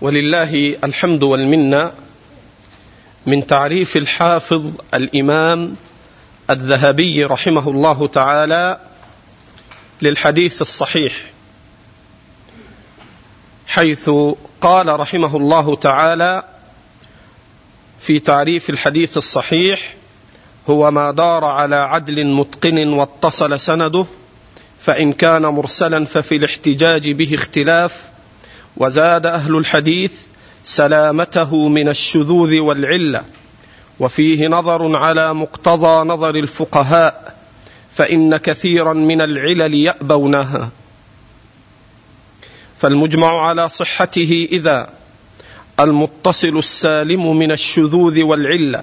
ولله 0.00 0.76
الحمد 0.84 1.22
والمنة 1.22 1.92
من 3.26 3.46
تعريف 3.46 3.96
الحافظ 3.96 4.70
الإمام 4.94 5.74
الذهبي 6.50 7.24
رحمه 7.24 7.70
الله 7.70 8.06
تعالى 8.06 8.80
للحديث 10.02 10.62
الصحيح 10.62 11.12
حيث 13.66 14.10
قال 14.60 15.00
رحمه 15.00 15.36
الله 15.36 15.76
تعالى 15.76 16.44
في 18.00 18.18
تعريف 18.18 18.70
الحديث 18.70 19.16
الصحيح 19.16 19.94
هو 20.70 20.90
ما 20.90 21.10
دار 21.10 21.44
على 21.44 21.76
عدل 21.76 22.26
متقن 22.26 22.88
واتصل 22.88 23.60
سنده 23.60 24.06
فإن 24.80 25.12
كان 25.12 25.42
مرسلا 25.42 26.04
ففي 26.04 26.36
الاحتجاج 26.36 27.10
به 27.10 27.34
اختلاف 27.34 28.09
وزاد 28.76 29.26
أهل 29.26 29.56
الحديث 29.56 30.12
سلامته 30.64 31.68
من 31.68 31.88
الشذوذ 31.88 32.58
والعلة 32.58 33.24
وفيه 34.00 34.48
نظر 34.48 34.96
على 34.96 35.34
مقتضى 35.34 36.08
نظر 36.08 36.34
الفقهاء 36.34 37.34
فإن 37.90 38.36
كثيرا 38.36 38.92
من 38.92 39.20
العلل 39.20 39.74
يأبونها. 39.74 40.70
فالمجمع 42.78 43.46
على 43.46 43.68
صحته 43.68 44.48
إذا 44.52 44.90
المتصل 45.80 46.58
السالم 46.58 47.36
من 47.36 47.52
الشذوذ 47.52 48.22
والعلة 48.22 48.82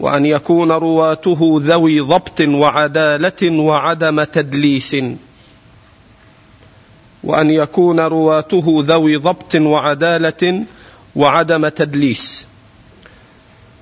وأن 0.00 0.26
يكون 0.26 0.72
رواته 0.72 1.60
ذوي 1.64 2.00
ضبط 2.00 2.40
وعدالة 2.40 3.50
وعدم 3.50 4.24
تدليس. 4.24 4.96
وأن 7.24 7.50
يكون 7.50 8.00
رواته 8.00 8.84
ذوي 8.86 9.16
ضبط 9.16 9.54
وعدالة 9.54 10.64
وعدم 11.16 11.68
تدليس. 11.68 12.46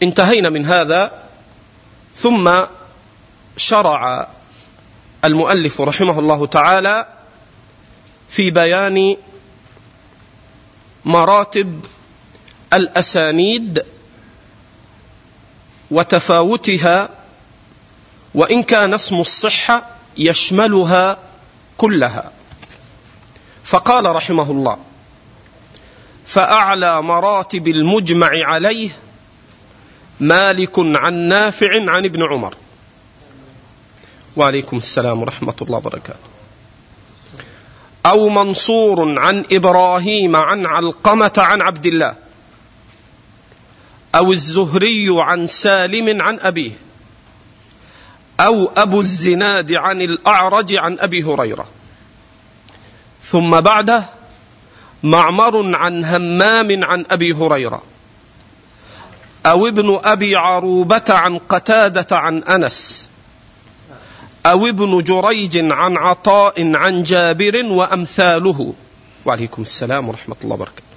انتهينا 0.02 0.48
من 0.48 0.66
هذا 0.66 1.22
ثم 2.14 2.52
شرع 3.56 4.28
المؤلف 5.24 5.80
رحمه 5.80 6.19
الله 6.19 6.47
تعالى 6.47 7.06
في 8.28 8.50
بيان 8.50 9.16
مراتب 11.04 11.84
الأسانيد 12.72 13.84
وتفاوتها 15.91 17.10
وإن 18.34 18.62
كان 18.62 18.94
اسم 18.94 19.20
الصحة 19.20 19.91
يشملها 20.16 21.18
كلها. 21.78 22.32
فقال 23.66 24.16
رحمه 24.16 24.50
الله 24.50 24.78
فأعلى 26.27 27.03
مراتب 27.03 27.69
المجمع 27.69 28.31
عليه 28.32 28.91
مالك 30.21 30.78
عن 30.78 31.15
نافع 31.15 31.91
عن 31.91 32.04
ابن 32.04 32.22
عمر. 32.32 32.54
وعليكم 34.37 34.77
السلام 34.77 35.22
ورحمة 35.22 35.54
الله 35.62 35.77
وبركاته. 35.77 36.28
أو 38.06 38.28
منصور 38.28 39.19
عن 39.19 39.44
إبراهيم 39.53 40.37
عن 40.37 40.66
علقمة 40.66 41.33
عن 41.38 41.62
عبد 41.62 41.87
الله. 41.87 42.15
أو 44.15 44.33
الزهري 44.33 45.06
عن 45.10 45.47
سالم 45.47 46.22
عن 46.22 46.38
أبيه. 46.41 46.72
أو 48.41 48.71
أبو 48.77 49.00
الزناد 49.00 49.72
عن 49.72 50.03
الأعرج 50.03 50.75
عن 50.75 50.98
أبي 50.98 51.25
هريرة. 51.25 51.75
ثم 53.25 53.62
بعده 53.62 54.06
معمر 55.03 55.75
عن 55.75 56.06
همام 56.06 56.84
عن 56.84 57.06
ابي 57.12 57.34
هريره 57.34 57.81
او 59.46 59.68
ابن 59.68 60.00
ابي 60.03 60.35
عروبه 60.35 61.03
عن 61.09 61.38
قتاده 61.38 62.18
عن 62.18 62.44
انس 62.44 63.09
او 64.46 64.68
ابن 64.68 65.03
جريج 65.03 65.72
عن 65.72 65.97
عطاء 65.97 66.75
عن 66.75 67.03
جابر 67.03 67.66
وامثاله 67.66 68.74
وعليكم 69.25 69.62
السلام 69.62 70.09
ورحمه 70.09 70.35
الله 70.44 70.56
وبركاته 70.56 70.91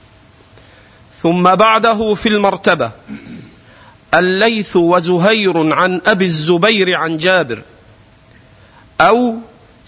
ثم 1.22 1.54
بعده 1.54 2.14
في 2.14 2.28
المرتبه 2.28 2.90
الليث 4.14 4.76
وزهير 4.76 5.72
عن 5.74 6.00
ابي 6.06 6.24
الزبير 6.24 6.96
عن 6.96 7.16
جابر 7.16 7.62
او 9.00 9.36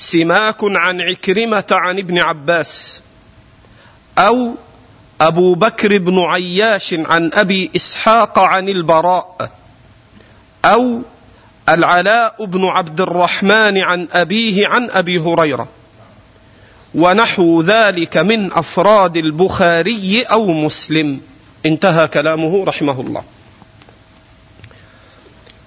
سماك 0.01 0.57
عن 0.61 1.01
عكرمة 1.01 1.63
عن 1.71 1.97
ابن 1.97 2.17
عباس 2.17 3.01
أو 4.17 4.55
أبو 5.21 5.55
بكر 5.55 5.97
بن 5.97 6.19
عياش 6.19 6.93
عن 6.93 7.31
أبي 7.33 7.71
إسحاق 7.75 8.39
عن 8.39 8.69
البراء 8.69 9.51
أو 10.65 11.01
العلاء 11.69 12.45
بن 12.45 12.65
عبد 12.65 13.01
الرحمن 13.01 13.77
عن 13.77 14.07
أبيه 14.11 14.67
عن 14.67 14.89
أبي 14.89 15.19
هريرة 15.19 15.67
ونحو 16.95 17.61
ذلك 17.61 18.17
من 18.17 18.53
أفراد 18.53 19.17
البخاري 19.17 20.21
أو 20.21 20.47
مسلم 20.47 21.21
انتهى 21.65 22.07
كلامه 22.07 22.63
رحمه 22.65 23.01
الله 23.01 23.23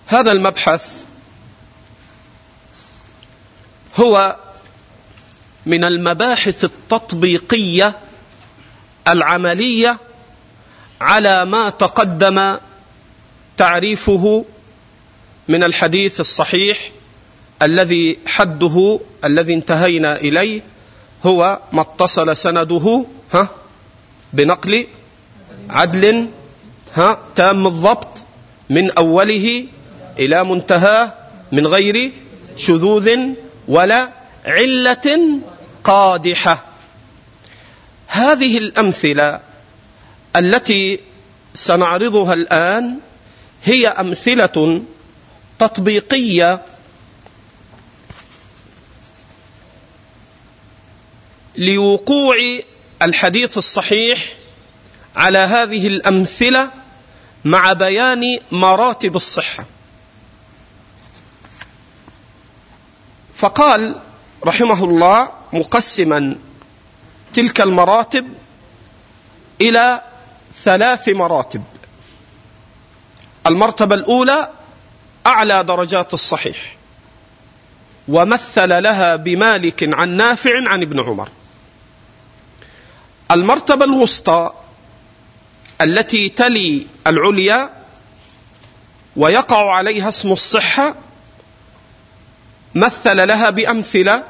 هذا 0.07 0.33
المبحث 0.33 1.04
هو 3.97 4.37
من 5.67 5.85
المباحث 5.85 6.65
التطبيقية 6.65 7.97
العملية 9.09 9.99
على 11.01 11.45
ما 11.45 11.71
تقدم 11.71 12.57
تعريفه 13.57 14.45
من 15.49 15.65
الحديث 15.65 16.21
الصحيح 16.21 16.91
الذي 17.63 18.19
حده 18.27 19.01
الذي 19.25 19.55
انتهينا 19.55 20.17
إليه 20.17 20.63
هو 21.27 21.61
ما 21.73 21.81
اتصل 21.81 22.37
سنده 22.37 23.05
ها 23.33 23.49
بنقل 24.33 24.87
عدل 25.71 26.29
ها 26.95 27.19
تام 27.35 27.67
الضبط 27.67 28.23
من 28.71 28.91
أوله 28.91 29.67
إلى 30.19 30.45
منتهاه 30.45 31.15
من 31.53 31.67
غير 31.67 32.13
شذوذ 32.57 33.19
ولا 33.69 34.13
علة 34.45 35.41
قادحة. 35.85 36.65
هذه 38.07 38.59
الأمثلة 38.59 39.41
التي 40.37 41.01
سنعرضها 41.55 42.35
الآن 42.35 42.99
هي 43.65 43.89
أمثلة 43.89 44.83
تطبيقية. 45.59 46.63
لوقوع 51.57 52.37
الحديث 53.03 53.59
الصحيح 53.59 54.33
على 55.17 55.39
هذه 55.39 55.87
الأمثلة 55.87 56.71
مع 57.45 57.73
بيان 57.73 58.39
مراتب 58.53 59.17
الصحة. 59.17 59.65
فقال 63.37 64.01
رحمه 64.45 64.85
الله 64.85 65.29
مقسما 65.53 66.37
تلك 67.33 67.61
المراتب 67.61 68.29
إلى 69.61 70.03
ثلاث 70.63 71.09
مراتب. 71.09 71.65
المرتبة 73.47 73.95
الأولى 73.95 74.51
أعلى 75.27 75.65
درجات 75.65 76.15
الصحيح 76.15 76.77
ومثل 78.09 78.83
لها 78.83 79.17
بمالك 79.17 79.95
عن 79.95 80.09
نافع 80.09 80.69
عن 80.69 80.83
ابن 80.83 81.01
عمر. 81.01 81.29
المرتبة 83.31 83.85
الوسطى 83.85 84.53
التي 85.81 86.29
تلي 86.29 86.87
العليا 87.07 87.71
ويقع 89.17 89.75
عليها 89.75 90.09
اسم 90.09 90.33
الصحة 90.33 90.95
مثل 92.75 93.27
لها 93.29 93.51
بأمثلة 93.51 94.23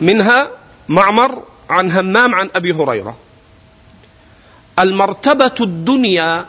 منها 0.00 0.50
معمر 0.88 1.42
عن 1.70 1.90
همام 1.90 2.34
عن 2.34 2.48
أبي 2.54 2.72
هريرة. 2.72 3.16
المرتبة 4.78 5.54
الدنيا 5.60 6.46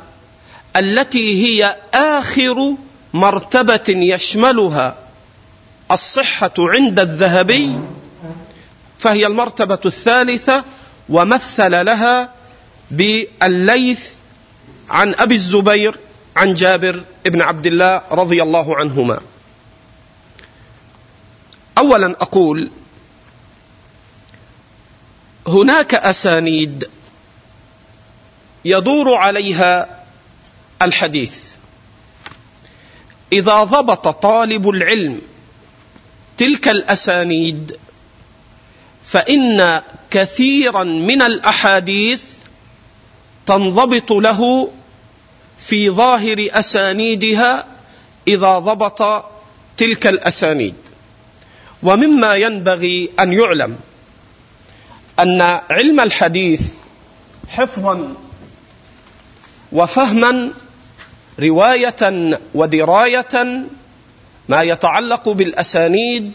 التي 0.75 1.45
هي 1.45 1.77
آخر 1.93 2.75
مرتبة 3.13 3.83
يشملها 3.89 4.95
الصحة 5.91 6.53
عند 6.57 6.99
الذهبي 6.99 7.79
فهي 8.99 9.27
المرتبة 9.27 9.79
الثالثة 9.85 10.63
ومثل 11.09 11.85
لها 11.85 12.29
بالليث 12.91 14.01
عن 14.89 15.15
أبي 15.19 15.35
الزبير 15.35 15.99
عن 16.35 16.53
جابر 16.53 17.03
بن 17.25 17.41
عبد 17.41 17.65
الله 17.65 18.01
رضي 18.11 18.43
الله 18.43 18.77
عنهما. 18.77 19.19
اولا 21.77 22.15
أقول 22.21 22.69
هناك 25.47 25.95
أسانيد 25.95 26.89
يدور 28.65 29.15
عليها 29.15 30.03
الحديث. 30.81 31.43
إذا 33.33 33.63
ضبط 33.63 34.07
طالب 34.07 34.69
العلم 34.69 35.21
تلك 36.37 36.67
الأسانيد 36.67 37.77
فإن 39.03 39.81
كثيرا 40.11 40.83
من 40.83 41.21
الأحاديث 41.21 42.23
تنضبط 43.45 44.11
له 44.11 44.71
في 45.59 45.89
ظاهر 45.89 46.47
أسانيدها 46.51 47.65
إذا 48.27 48.59
ضبط 48.59 49.25
تلك 49.77 50.07
الأسانيد. 50.07 50.75
ومما 51.83 52.35
ينبغي 52.35 53.09
أن 53.19 53.33
يعلم 53.33 53.75
أن 55.19 55.41
علم 55.69 55.99
الحديث 55.99 56.61
حفظا 57.49 58.13
وفهما 59.71 60.49
رواية 61.39 62.37
ودراية 62.53 63.63
ما 64.49 64.61
يتعلق 64.61 65.29
بالأسانيد 65.29 66.31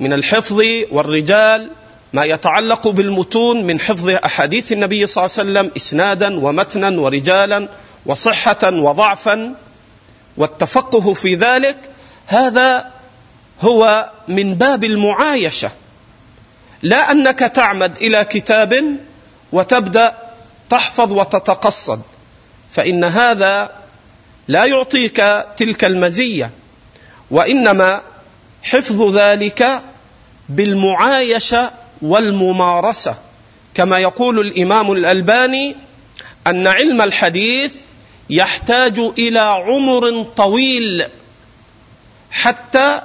من 0.00 0.12
الحفظ 0.12 0.62
والرجال 0.90 1.70
ما 2.12 2.24
يتعلق 2.24 2.88
بالمتون 2.88 3.64
من 3.64 3.80
حفظ 3.80 4.08
أحاديث 4.08 4.72
النبي 4.72 5.06
صلى 5.06 5.24
الله 5.24 5.38
عليه 5.38 5.50
وسلم 5.50 5.72
اسنادا 5.76 6.40
ومتنا 6.44 7.00
ورجالا 7.00 7.68
وصحة 8.06 8.70
وضعفا 8.72 9.54
والتفقه 10.36 11.14
في 11.14 11.34
ذلك 11.34 11.76
هذا 12.26 12.90
هو 13.62 14.10
من 14.28 14.54
باب 14.54 14.84
المعايشة. 14.84 15.70
لا 16.82 17.10
أنك 17.10 17.38
تعمد 17.38 17.96
إلى 17.96 18.24
كتاب 18.24 18.96
وتبدأ 19.52 20.14
تحفظ 20.70 21.12
وتتقصد 21.12 22.02
فإن 22.70 23.04
هذا 23.04 23.70
لا 24.48 24.64
يعطيك 24.64 25.46
تلك 25.56 25.84
المزية 25.84 26.50
وإنما 27.30 28.02
حفظ 28.62 29.16
ذلك 29.16 29.82
بالمعايشة 30.48 31.70
والممارسة. 32.02 33.16
كما 33.74 33.98
يقول 33.98 34.40
الإمام 34.40 34.92
الألباني 34.92 35.76
أن 36.46 36.66
علم 36.66 37.02
الحديث 37.02 37.74
يحتاج 38.30 38.98
إلى 38.98 39.40
عمر 39.40 40.22
طويل 40.22 41.04
حتى 42.30 43.02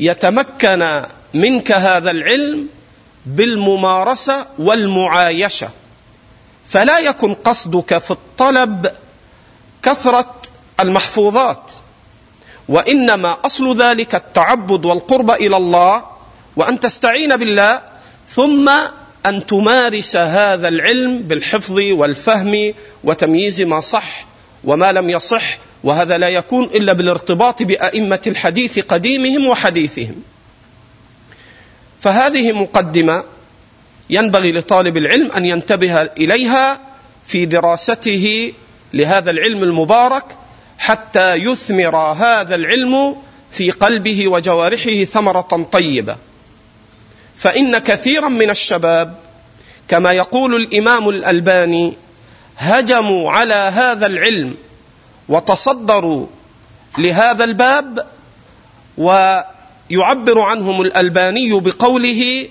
يتمكن 0.00 1.02
منك 1.34 1.72
هذا 1.72 2.10
العلم 2.10 2.68
بالممارسة 3.26 4.46
والمعايشة. 4.58 5.70
فلا 6.66 6.98
يكن 6.98 7.34
قصدك 7.34 7.98
في 7.98 8.10
الطلب 8.10 8.92
كثرة 9.82 10.34
المحفوظات 10.80 11.72
وإنما 12.68 13.36
أصل 13.44 13.82
ذلك 13.82 14.14
التعبد 14.14 14.84
والقرب 14.84 15.30
إلى 15.30 15.56
الله 15.56 16.04
وأن 16.56 16.80
تستعين 16.80 17.36
بالله 17.36 17.82
ثم 18.26 18.70
أن 19.26 19.46
تمارس 19.46 20.16
هذا 20.16 20.68
العلم 20.68 21.18
بالحفظ 21.18 21.78
والفهم 21.78 22.74
وتمييز 23.04 23.60
ما 23.60 23.80
صح 23.80 24.26
وما 24.64 24.92
لم 24.92 25.10
يصح 25.10 25.58
وهذا 25.84 26.18
لا 26.18 26.28
يكون 26.28 26.64
إلا 26.64 26.92
بالارتباط 26.92 27.62
بأئمة 27.62 28.20
الحديث 28.26 28.78
قديمهم 28.78 29.46
وحديثهم. 29.46 30.22
فهذه 32.00 32.52
مقدمة 32.52 33.24
ينبغي 34.10 34.52
لطالب 34.52 34.96
العلم 34.96 35.32
أن 35.32 35.44
ينتبه 35.44 36.02
إليها 36.02 36.80
في 37.26 37.46
دراسته 37.46 38.52
لهذا 38.94 39.30
العلم 39.30 39.62
المبارك 39.62 40.24
حتى 40.78 41.34
يثمر 41.34 41.96
هذا 41.96 42.54
العلم 42.54 43.16
في 43.50 43.70
قلبه 43.70 44.28
وجوارحه 44.28 45.04
ثمرة 45.04 45.68
طيبة. 45.72 46.16
فإن 47.36 47.78
كثيرا 47.78 48.28
من 48.28 48.50
الشباب 48.50 49.14
كما 49.88 50.12
يقول 50.12 50.54
الإمام 50.54 51.08
الألباني 51.08 51.94
هجموا 52.58 53.32
على 53.32 53.54
هذا 53.54 54.06
العلم 54.06 54.54
وتصدروا 55.30 56.26
لهذا 56.98 57.44
الباب 57.44 58.06
ويعبر 58.98 60.40
عنهم 60.40 60.82
الألباني 60.82 61.60
بقوله 61.60 62.48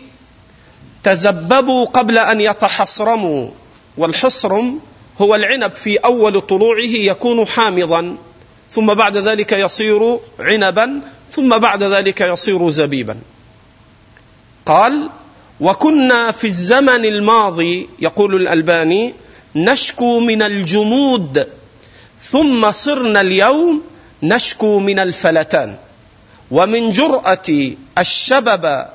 تزببوا 1.03 1.86
قبل 1.86 2.17
أن 2.17 2.41
يتحصرموا 2.41 3.50
والحصرم 3.98 4.79
هو 5.21 5.36
العنب 5.36 5.75
في 5.75 5.98
أول 5.98 6.41
طلوعه 6.41 6.79
يكون 6.79 7.48
حامضا 7.48 8.17
ثم 8.71 8.93
بعد 8.93 9.17
ذلك 9.17 9.51
يصير 9.51 10.19
عنبا 10.39 11.01
ثم 11.29 11.57
بعد 11.57 11.83
ذلك 11.83 12.21
يصير 12.21 12.69
زبيبا. 12.69 13.17
قال 14.65 15.09
وكنا 15.59 16.31
في 16.31 16.48
الزمن 16.48 17.05
الماضي 17.05 17.89
يقول 18.00 18.36
الألباني 18.36 19.13
نشكو 19.55 20.19
من 20.19 20.41
الجمود 20.41 21.48
ثم 22.31 22.71
صرنا 22.71 23.21
اليوم 23.21 23.83
نشكو 24.24 24.79
من 24.79 25.00
الفلتان. 25.00 25.75
ومن 26.51 26.91
جرأة 26.91 27.71
الشبب 27.98 28.86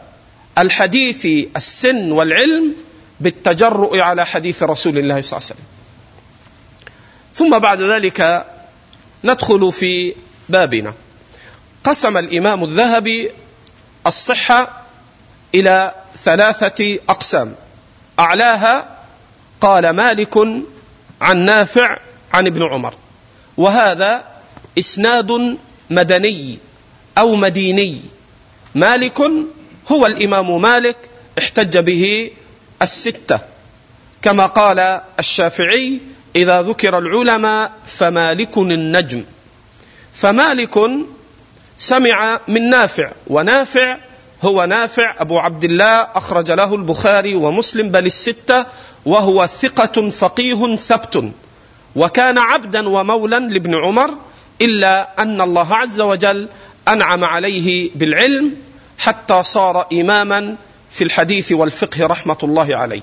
الحديث 0.58 1.26
السن 1.56 2.12
والعلم 2.12 2.74
بالتجرؤ 3.20 3.98
على 3.98 4.26
حديث 4.26 4.62
رسول 4.62 4.98
الله 4.98 5.20
صلى 5.20 5.38
الله 5.38 5.48
عليه 5.50 5.54
وسلم. 5.54 5.66
ثم 7.34 7.58
بعد 7.58 7.82
ذلك 7.82 8.46
ندخل 9.24 9.72
في 9.72 10.14
بابنا. 10.48 10.94
قسم 11.84 12.16
الإمام 12.16 12.64
الذهبي 12.64 13.30
الصحة 14.06 14.82
إلى 15.54 15.94
ثلاثة 16.24 16.98
أقسام. 17.08 17.54
أعلاها 18.18 18.98
قال 19.60 19.90
مالك 19.90 20.36
عن 21.20 21.36
نافع 21.36 21.98
عن 22.32 22.46
ابن 22.46 22.62
عمر. 22.62 22.94
وهذا 23.56 24.25
إسناد 24.78 25.56
مدني 25.90 26.58
أو 27.18 27.34
مديني. 27.34 28.00
مالك 28.75 29.20
هو 29.92 30.06
الإمام 30.06 30.62
مالك 30.62 30.96
احتج 31.38 31.78
به 31.78 32.30
الستة. 32.82 33.38
كما 34.23 34.46
قال 34.46 35.00
الشافعي 35.18 36.00
إذا 36.37 36.62
ذكر 36.62 36.99
العلماء 36.99 37.73
فمالك 37.87 38.58
النجم. 38.58 39.25
فمالك 40.14 40.90
سمع 41.76 42.40
من 42.49 42.70
نافع 42.70 43.12
ونافع 43.26 43.99
هو 44.42 44.64
نافع. 44.64 45.14
أبو 45.18 45.38
عبد 45.38 45.64
الله 45.64 46.02
أخرج 46.02 46.50
له 46.50 46.75
البخاري 46.75 47.34
ومسلم 47.34 47.88
بل 47.88 48.06
الستة 48.06 48.66
وهو 49.06 49.46
ثقة 49.46 50.11
فقيه 50.11 50.76
ثبت. 50.76 51.32
وكان 51.96 52.38
عبدا 52.38 52.88
ومولا 52.88 53.38
لابن 53.38 53.74
عمر 53.74 54.14
إلا 54.60 55.22
أن 55.22 55.40
الله 55.40 55.74
عز 55.74 56.00
وجل 56.00 56.48
أنعم 56.88 57.24
عليه 57.24 57.90
بالعلم 57.94 58.56
حتى 58.98 59.42
صار 59.42 59.86
إماما 59.92 60.56
في 60.90 61.04
الحديث 61.04 61.52
والفقه 61.52 62.06
رحمة 62.06 62.38
الله 62.42 62.76
عليه. 62.76 63.00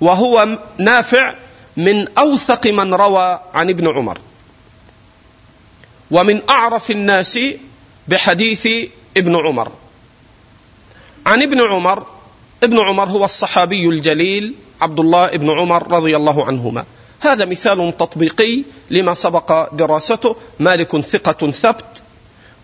وهو 0.00 0.58
نافع 0.78 1.34
من 1.76 2.18
أوثق 2.18 2.66
من 2.66 2.94
روى 2.94 3.40
عن 3.54 3.68
ابن 3.70 3.88
عمر. 3.88 4.18
ومن 6.10 6.50
أعرف 6.50 6.90
الناس 6.90 7.38
بحديث 8.08 8.68
ابن 9.16 9.36
عمر. 9.36 9.72
عن 11.26 11.42
ابن 11.42 11.60
عمر 11.60 12.06
ابن 12.62 12.78
عمر 12.78 13.08
هو 13.08 13.24
الصحابي 13.24 13.88
الجليل 13.88 14.54
عبد 14.80 15.00
الله 15.00 15.26
بن 15.26 15.50
عمر 15.50 15.92
رضي 15.92 16.16
الله 16.16 16.46
عنهما. 16.46 16.84
هذا 17.20 17.44
مثال 17.44 17.96
تطبيقي 17.96 18.62
لما 18.90 19.14
سبق 19.14 19.74
دراسته. 19.74 20.36
مالك 20.60 21.00
ثقة 21.00 21.50
ثبت 21.50 22.02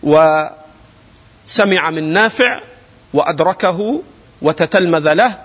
وسمع 0.02 1.90
من 1.90 2.12
نافع 2.12 2.60
وأدركه 3.14 4.02
وتتلمذ 4.42 5.12
له 5.12 5.38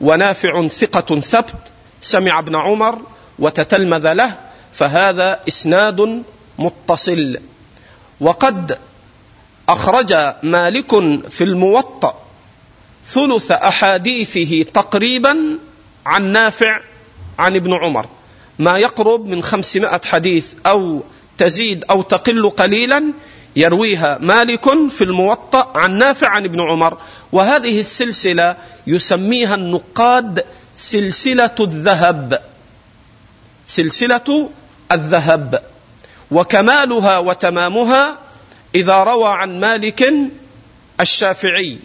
ونافع 0.00 0.68
ثقة 0.68 1.20
ثبت 1.20 1.70
سمع 2.00 2.38
ابن 2.38 2.56
عمر 2.56 2.98
وتتلمذ 3.38 4.12
له 4.12 4.38
فهذا 4.72 5.40
إسناد 5.48 6.22
متصل. 6.58 7.40
وقد 8.20 8.78
أخرج 9.68 10.14
مالك 10.42 10.90
في 11.30 11.44
الموطأ 11.44 12.22
ثلث 13.04 13.50
أحاديثه 13.50 14.62
تقريبا 14.62 15.58
عن 16.06 16.32
نافع 16.32 16.80
عن 17.38 17.56
ابن 17.56 17.74
عمر. 17.74 18.06
ما 18.58 18.78
يقرب 18.78 19.26
من 19.26 19.42
خمسمائة 19.42 20.00
حديث 20.04 20.54
أو 20.66 21.02
تزيد 21.38 21.84
أو 21.90 22.02
تقل 22.02 22.50
قليلا 22.50 23.12
يرويها 23.56 24.18
مالك 24.20 24.64
في 24.90 25.04
الموطأ 25.04 25.72
عن 25.74 25.98
نافع 25.98 26.28
عن 26.28 26.44
ابن 26.44 26.60
عمر. 26.60 26.98
وهذه 27.32 27.80
السلسلة 27.80 28.56
يسميها 28.86 29.54
النقاد 29.54 30.44
سلسلة 30.74 31.56
الذهب. 31.60 32.42
سلسلة 33.66 34.50
الذهب. 34.92 35.62
وكمالها 36.30 37.18
وتمامها 37.18 38.18
إذا 38.74 38.96
روى 38.96 39.28
عن 39.28 39.60
مالك 39.60 40.12
الشافعي. 41.00 41.78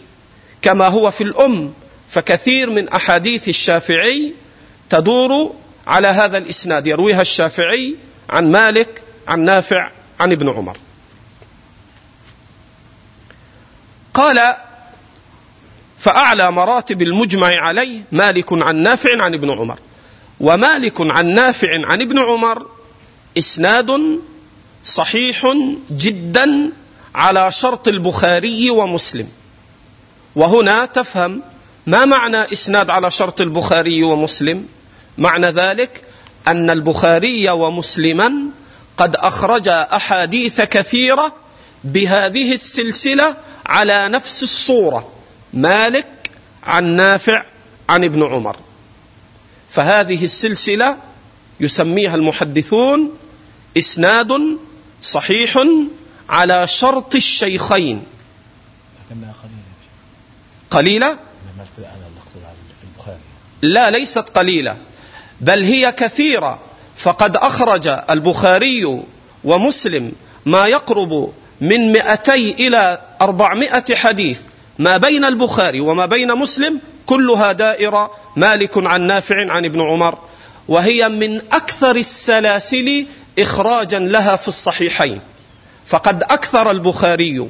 كما 0.62 0.88
هو 0.88 1.12
في 1.12 1.24
الأم 1.24 1.74
فكثير 2.10 2.70
من 2.70 2.90
أحاديث 2.90 3.50
الشافعي 3.50 4.34
تدور 4.90 5.54
على 5.88 6.08
هذا 6.08 6.38
الإسناد. 6.38 6.88
يرويها 6.88 7.22
الشافعي 7.22 7.96
عن 8.30 8.52
مالك 8.52 9.02
عن 9.28 9.40
نافع 9.40 9.92
عن 10.20 10.32
ابن 10.32 10.50
عمر. 10.50 10.78
قال 14.14 14.56
فأعلى 15.98 16.52
مراتب 16.52 17.02
المجمع 17.02 17.62
عليه 17.62 18.02
مالك 18.12 18.54
عن 18.54 18.76
نافع 18.76 19.24
عن 19.24 19.34
ابن 19.34 19.50
عمر. 19.50 19.80
ومالك 20.40 21.02
عن 21.02 21.26
نافع 21.26 21.86
عن 21.86 22.02
ابن 22.02 22.20
عمر 22.20 22.68
إسناد 23.38 24.20
صحيح 24.84 25.54
جدا 25.92 26.72
على 27.16 27.52
شرط 27.52 27.88
البخاري 27.88 28.70
ومسلم. 28.70 29.30
وهنا 30.36 30.86
تفهم 30.86 31.42
ما 31.88 32.06
معنى 32.06 32.38
إسناد 32.38 32.90
على 32.90 33.12
شرط 33.12 33.42
البخاري 33.42 34.04
ومسلم. 34.04 34.68
معنى 35.18 35.48
ذلك 35.48 36.04
أن 36.48 36.70
البخاري 36.70 37.50
ومسلما 37.50 38.34
قد 38.98 39.16
اخرجا 39.16 39.82
أحاديث 39.96 40.62
كثيرة 40.62 41.36
بهذه 41.84 42.54
السلسلة 42.54 43.36
على 43.66 44.08
نفس 44.08 44.44
الصورة. 44.44 45.12
مالك 45.54 46.32
عن 46.64 46.86
نافع 46.86 47.46
عن 47.90 48.04
ابن 48.04 48.24
عمر. 48.24 48.58
فهذه 49.70 50.24
السلسلة 50.24 50.98
يسميها 51.60 52.16
المحدثون 52.16 53.12
إسناد 53.78 54.58
صحيح 55.02 55.60
على 56.30 56.68
شرط 56.68 57.16
الشيخين. 57.16 58.04
قليلة؟ 60.70 61.18
لا 63.62 63.92
ليست 63.92 64.30
قليلة. 64.30 64.78
بل 65.42 65.64
هي 65.64 65.92
كثيرة. 65.92 66.60
فقد 66.98 67.38
أخرج 67.38 67.88
البخاري 67.88 69.04
ومسلم 69.44 70.12
ما 70.46 70.66
يقرب 70.66 71.34
من 71.62 71.92
مئتي 71.92 72.68
إلى 72.68 73.02
أربعمائة 73.22 73.96
حديث. 73.96 74.40
ما 74.80 74.98
بين 74.98 75.26
البخاري 75.26 75.80
وما 75.80 76.06
بين 76.06 76.36
مسلم 76.36 76.80
كلها 77.06 77.52
دائرة. 77.52 78.12
مالك 78.36 78.78
عن 78.78 79.02
نافع 79.02 79.52
عن 79.52 79.66
ابن 79.66 79.82
عمر. 79.82 80.18
وهي 80.68 81.10
من 81.10 81.42
أكثر 81.52 81.96
السلاسل 81.96 83.06
إخراجا 83.40 84.00
لها 84.00 84.36
في 84.36 84.48
الصحيحين. 84.48 85.20
فقد 85.86 86.24
أكثر 86.24 86.72
البخاري 86.72 87.48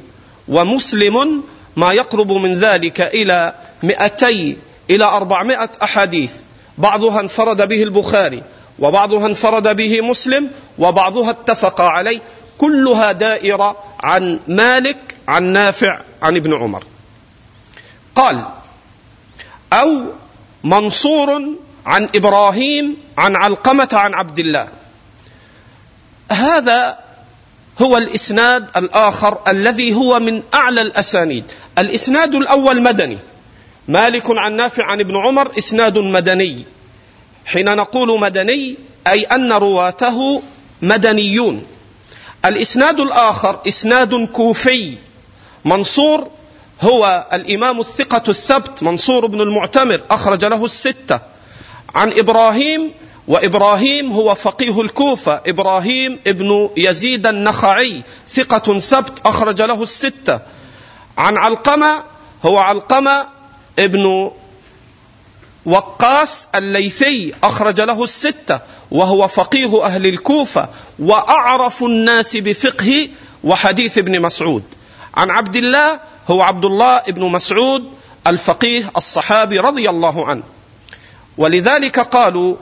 ومسلم 0.48 1.42
ما 1.76 1.92
يقرب 1.92 2.32
من 2.32 2.58
ذلك 2.58 3.00
إلى 3.00 3.54
مئتي 3.82 4.56
إلى 4.90 5.04
أربعمائة 5.04 5.70
أحاديث. 5.82 6.32
بعضها 6.78 7.20
انفرد 7.20 7.68
به 7.68 7.82
البخاري 7.82 8.42
وبعضها 8.78 9.26
انفرد 9.26 9.76
به 9.76 10.00
مسلم 10.00 10.50
وبعضها 10.78 11.30
اتفق 11.30 11.80
عليه 11.80 12.20
كلها 12.58 13.12
دائرة 13.12 13.76
عن 14.00 14.40
مالك 14.48 14.98
عن 15.28 15.42
نافع 15.42 16.00
عن 16.22 16.36
ابن 16.36 16.54
عمر. 16.54 16.84
قال 18.14 18.44
أو 19.72 20.02
منصور 20.64 21.42
عن 21.86 22.08
إبراهيم 22.14 22.96
عن 23.18 23.36
علقمة 23.36 23.88
عن 23.92 24.14
عبد 24.14 24.38
الله. 24.38 24.68
هذا 26.32 26.98
هو 27.82 27.96
الإسناد 27.96 28.68
الآخر 28.76 29.38
الذي 29.48 29.94
هو 29.94 30.20
من 30.20 30.42
أعلى 30.54 30.80
الأسانيد. 30.80 31.44
الإسناد 31.78 32.34
الأول 32.34 32.82
مدني. 32.82 33.18
مالك 33.88 34.24
عن 34.30 34.52
نافع 34.52 34.84
عن 34.84 35.00
ابن 35.00 35.16
عمر 35.16 35.58
إسناد 35.58 35.98
مدني. 35.98 36.64
حين 37.46 37.76
نقول 37.76 38.20
مدني 38.20 38.76
أي 39.06 39.22
أن 39.22 39.52
رواته 39.52 40.42
مدنيون. 40.82 41.66
الإسناد 42.44 43.00
الآخر 43.00 43.60
إسناد 43.68 44.14
كوفي. 44.14 44.94
منصور 45.64 46.28
هو 46.80 47.26
الإمام 47.32 47.80
الثقة 47.80 48.22
الثبت 48.30 48.82
منصور 48.82 49.26
بن 49.26 49.40
المعتمر 49.40 50.00
أخرج 50.10 50.44
له 50.44 50.64
الستة. 50.64 51.20
عن 51.94 52.12
إبراهيم 52.12 52.92
وإبراهيم 53.28 54.12
هو 54.12 54.34
فقيه 54.34 54.80
الكوفة. 54.80 55.40
إبراهيم 55.46 56.20
ابن 56.26 56.70
يزيد 56.76 57.26
النخعي 57.26 58.02
ثقة 58.28 58.78
ثبت 58.78 59.26
أخرج 59.26 59.62
له 59.62 59.82
الستة. 59.82 60.40
عن 61.18 61.36
علقمة 61.36 62.04
هو 62.44 62.58
علقمة 62.58 63.37
ابن 63.78 64.30
وقاس 65.66 66.48
الليثي 66.54 67.34
أخرج 67.44 67.80
له 67.80 68.04
الستة 68.04 68.60
وهو 68.90 69.28
فقيه 69.28 69.84
أهل 69.84 70.06
الكوفة 70.06 70.68
وأعرف 70.98 71.82
الناس 71.82 72.36
بفقه 72.36 73.08
وحديث 73.44 73.98
ابن 73.98 74.22
مسعود. 74.22 74.62
عن 75.14 75.30
عبد 75.30 75.56
الله 75.56 76.00
هو 76.30 76.42
عبد 76.42 76.64
الله 76.64 76.96
ابن 76.96 77.24
مسعود 77.24 77.92
الفقيه 78.26 78.92
الصحابي 78.96 79.58
رضي 79.58 79.90
الله 79.90 80.26
عنه. 80.26 80.42
ولذلك 81.38 82.00
قالوا 82.00 82.56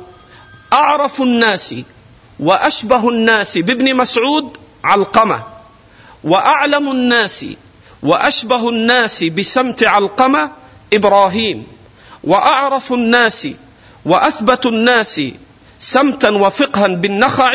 أعرف 0.73 1.23
الناس 1.23 1.75
وأشبه 2.40 3.08
الناس 3.08 3.58
بابن 3.58 3.96
مسعود 3.96 4.56
علقمة 4.85 5.42
وأعلم 6.25 6.90
الناس 6.90 7.46
وأشبه 8.02 8.68
الناس 8.68 9.25
بسمت 9.25 9.85
علقمة 9.85 10.50
إبراهيم 10.92 11.66
وأعرف 12.24 12.92
الناس 12.92 13.48
وأثبت 14.04 14.66
الناس 14.66 15.20
سمتا 15.78 16.30
وفقها 16.30 16.86
بالنخع 16.88 17.52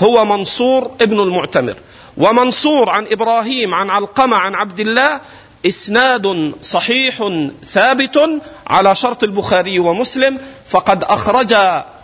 هو 0.00 0.24
منصور 0.24 0.90
ابن 1.00 1.20
المعتمر. 1.20 1.74
ومنصور 2.16 2.90
عن 2.90 3.06
إبراهيم 3.12 3.74
عن 3.74 3.90
علقمة 3.90 4.36
عن 4.36 4.54
عبد 4.54 4.80
الله 4.80 5.20
إسناد 5.66 6.52
صحيح 6.62 7.28
ثابت 7.66 8.40
على 8.66 8.94
شرط 8.94 9.24
البخاري 9.24 9.78
ومسلم 9.78 10.38
فقد 10.66 11.04
أخرج 11.04 11.54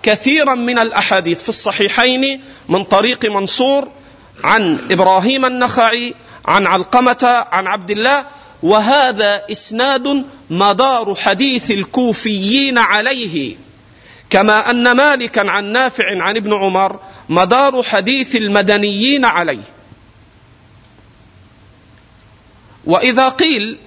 كثيرا 0.02 0.54
من 0.54 0.78
الأحاديث 0.78 1.42
في 1.42 1.48
الصحيحين 1.48 2.42
من 2.68 2.84
طريق 2.84 3.24
منصور 3.24 3.88
عن 4.44 4.78
إبراهيم 4.90 5.44
النخعي 5.44 6.14
عن 6.44 6.66
علقمة 6.66 7.46
عن 7.52 7.66
عبد 7.66 7.90
الله 7.90 8.24
وهذا 8.62 9.42
إسناد 9.52 10.24
مدار 10.50 11.14
حديث 11.14 11.70
الكوفيين 11.70 12.78
عليه. 12.78 13.56
كما 14.30 14.70
أن 14.70 14.92
مالكا 14.92 15.50
عن 15.50 15.64
نافع 15.64 16.22
عن 16.22 16.36
ابن 16.36 16.52
عمر 16.54 17.00
مدار 17.28 17.82
حديث 17.82 18.36
المدنيين 18.36 19.24
عليه. 19.24 19.62
وإذا 22.84 23.28
قيل 23.28 23.78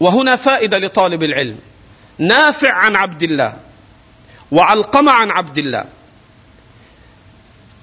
وهنا 0.00 0.36
فائدة 0.36 0.78
لطالب 0.78 1.22
العلم 1.22 1.58
نافع 2.18 2.72
عن 2.72 2.96
عبد 2.96 3.22
الله 3.22 3.56
وعلقم 4.52 5.08
عن 5.08 5.30
عبد 5.30 5.58
الله. 5.58 5.84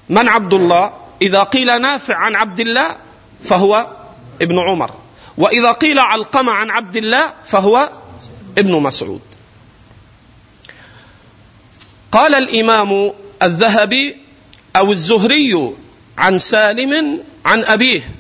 من 0.10 0.28
عبد 0.28 0.54
الله؟ 0.54 0.94
إذا 1.22 1.44
قيل 1.44 1.82
نافع 1.82 2.16
عن 2.16 2.36
عبد 2.36 2.60
الله 2.60 2.98
فهو 3.44 3.88
ابن 4.42 4.60
عمر. 4.60 5.05
وإذا 5.38 5.72
قيل 5.72 6.00
علقم 6.00 6.50
عن 6.50 6.70
عبد 6.70 6.96
الله 6.96 7.34
فهو 7.46 7.90
ابن 8.58 8.72
مسعود. 8.72 9.22
قال 12.12 12.36
الإمام 12.36 13.14
الذهبي 13.44 14.18
أو 14.76 14.92
الزهري 14.92 15.74
عن 16.18 16.38
سالم 16.38 17.24
عن 17.46 17.64
أبيه 17.64 18.12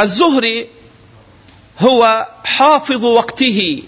الزهري 0.00 0.68
هو 1.78 2.26
حافظ 2.44 3.04
وقته 3.04 3.82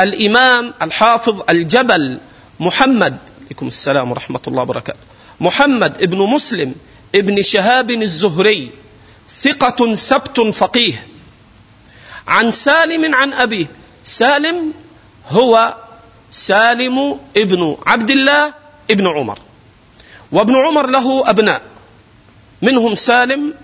الإمام 0.00 0.74
الحافظ 0.82 1.42
الجبل 1.50 2.20
محمد 2.60 3.18
عليكم 3.46 3.68
السلام 3.68 4.10
ورحمة 4.10 4.40
الله 4.48 4.62
وبركاته 4.62 4.98
محمد 5.40 6.02
ابن 6.02 6.18
مسلم 6.18 6.74
ابن 7.14 7.42
شهاب 7.42 7.90
الزهري 7.90 8.70
ثقة 9.30 9.94
ثبت 9.94 10.40
فقيه. 10.40 11.06
عن 12.28 12.50
سالم 12.50 13.14
عن 13.14 13.32
أبيه. 13.32 13.66
سالم 14.04 14.72
هو 15.28 15.76
سالم 16.30 17.20
ابن 17.36 17.76
عبد 17.86 18.10
الله 18.10 18.54
ابن 18.90 19.06
عمر. 19.06 19.38
وابن 20.32 20.56
عمر 20.56 20.86
له 20.86 21.30
أبناء. 21.30 21.62
منهم 22.62 22.94
سالم 22.94 23.54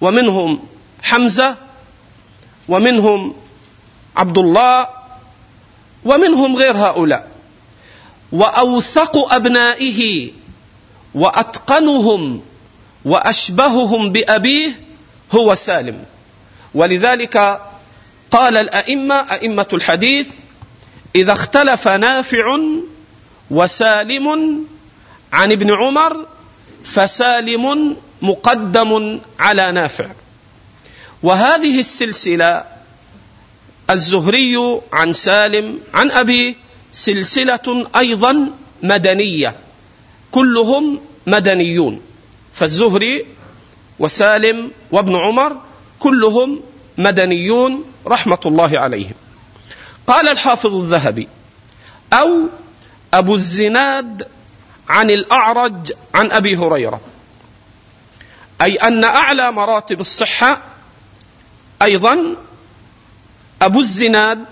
ومنهم 0.00 0.60
حمزة 1.02 1.56
ومنهم 2.68 3.34
عبد 4.16 4.38
الله 4.38 4.88
ومنهم 6.04 6.56
غير 6.56 6.76
هؤلاء. 6.76 7.28
وأوثق 8.32 9.32
أبنائه 9.34 10.30
وأتقنهم 11.14 12.42
وأشبههم 13.04 14.12
بأبيه 14.12 14.80
هو 15.32 15.54
سالم. 15.54 16.04
ولذلك 16.74 17.60
قال 18.30 18.56
الأئمة 18.56 19.14
أئمة 19.14 19.66
الحديث 19.72 20.28
إذا 21.16 21.32
اختلف 21.32 21.88
نافع 21.88 22.58
وسالم 23.50 24.26
عن 25.32 25.52
ابن 25.52 25.70
عمر 25.70 26.26
فسالم 26.84 27.96
مقدم 28.22 29.20
على 29.38 29.72
نافع. 29.72 30.06
وهذه 31.22 31.80
السلسلة 31.80 32.64
الزهري 33.90 34.80
عن 34.92 35.12
سالم 35.12 35.78
عن 35.94 36.10
أبي 36.10 36.56
سلسلة 36.92 37.86
أيضا 37.96 38.50
مدنية 38.82 39.56
كلهم 40.30 41.00
مدنيون. 41.26 42.00
فالزهري 42.52 43.26
وسالم 43.98 44.70
وابن 44.92 45.16
عمر 45.16 45.60
كلهم 46.00 46.60
مدنيون. 46.98 47.84
رحمه 48.06 48.38
الله 48.46 48.78
عليهم. 48.78 49.14
قال 50.06 50.28
الحافظ 50.28 50.74
الذهبي 50.74 51.28
أو 52.12 52.48
أبو 53.14 53.34
الزناد 53.34 54.28
عن 54.88 55.10
الأعرج 55.10 55.92
عن 56.14 56.32
أبي 56.32 56.56
هريرة. 56.56 57.00
أي 58.62 58.74
أن 58.74 59.04
أعلى 59.04 59.52
مراتب 59.52 60.00
الصحة 60.00 60.62
أيضا 61.82 62.36
أبو 63.62 63.80
الزناد 63.80 64.44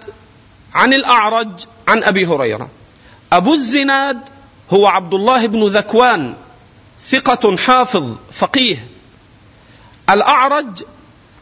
عن 0.74 0.92
الأعرج 0.92 1.64
عن 1.88 2.04
أبي 2.04 2.26
هريرة. 2.26 2.68
أبو 3.32 3.54
الزناد 3.54 4.20
هو 4.72 4.86
عبد 4.86 5.14
الله 5.14 5.46
بن 5.46 5.66
ذكوان 5.66 6.34
ثقة 7.00 7.56
حافظ 7.56 8.16
فقيه. 8.32 8.88
الأعرج 10.10 10.84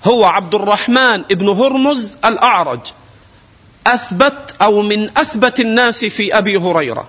هو 0.07 0.25
عبد 0.25 0.55
الرحمن 0.55 1.23
بن 1.23 1.49
هرمز 1.49 2.17
الأعرج. 2.25 2.81
أثبت 3.87 4.55
أو 4.63 4.83
من 4.83 5.19
أثبت 5.19 5.61
الناس 5.61 6.05
في 6.05 6.39
أبي 6.39 6.57
هريرة. 6.57 7.09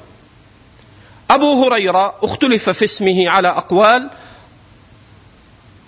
أبو 1.30 1.64
هريرة 1.64 2.16
اختلف 2.24 2.70
في 2.70 2.86
اسمه 2.86 3.30
على 3.30 3.48
أقوال. 3.48 4.10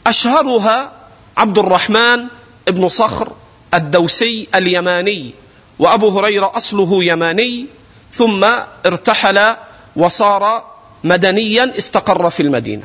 أشهرها 0.08 0.91
عبد 1.38 1.58
الرحمن 1.58 2.28
بن 2.67 2.88
صخر 2.88 3.32
الدوسي 3.74 4.48
اليماني 4.56 5.34
وأبو 5.80 6.19
هريرة 6.19 6.52
أصله 6.56 7.04
يماني 7.04 7.65
ثم 8.12 8.45
ارتحل 8.86 9.56
وصار 9.95 10.65
مدنيا 11.04 11.74
استقر 11.78 12.30
في 12.30 12.43
المدينة. 12.43 12.84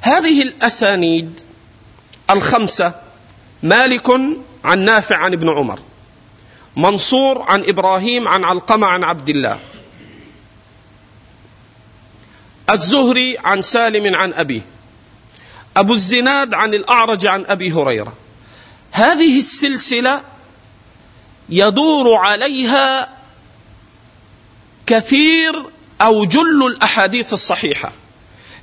هذه 0.00 0.42
الأسانيد 0.42 1.40
الخمسة 2.30 3.01
مالك 3.62 4.10
عن 4.64 4.78
نافع 4.78 5.16
عن 5.16 5.32
ابن 5.32 5.48
عمر 5.48 5.78
منصور 6.76 7.42
عن 7.42 7.64
إبراهيم 7.68 8.28
عن 8.28 8.44
علقمة 8.44 8.86
عن 8.86 9.04
عبد 9.04 9.28
الله 9.28 9.58
الزهري 12.70 13.38
عن 13.38 13.62
سالم 13.62 14.14
عن 14.14 14.32
أبيه 14.32 14.62
أبو 15.76 15.94
الزناد 15.94 16.54
عن 16.54 16.74
الأعرج 16.74 17.26
عن 17.26 17.44
أبي 17.48 17.72
هريرة. 17.72 18.12
هذه 18.92 19.38
السلسلة 19.38 20.22
يدور 21.48 22.14
عليها 22.14 23.10
كثير 24.86 25.66
أو 26.00 26.24
جل 26.24 26.66
الأحاديث 26.66 27.32
الصحيحة 27.32 27.92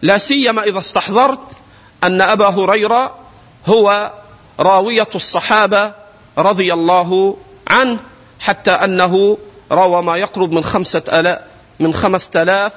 لا 0.02 0.18
سيما 0.18 0.64
إذا 0.64 0.80
استحضرت 0.80 1.58
أن 2.04 2.22
أبا 2.22 2.50
هريرة 2.50 3.20
هو 3.68 4.14
راوية 4.60 5.10
الصحابة 5.16 5.94
رضي 6.38 6.74
الله 6.74 7.38
عنه 7.68 7.98
حتى 8.40 8.72
أنه 8.72 9.38
روى 9.72 10.02
ما 10.02 10.18
يقرب 10.18 10.52
من 10.52 10.64
خمسة 10.64 11.04
الاف 11.20 11.40
من 11.80 11.94
خمسة 11.94 12.44
الاف 12.44 12.72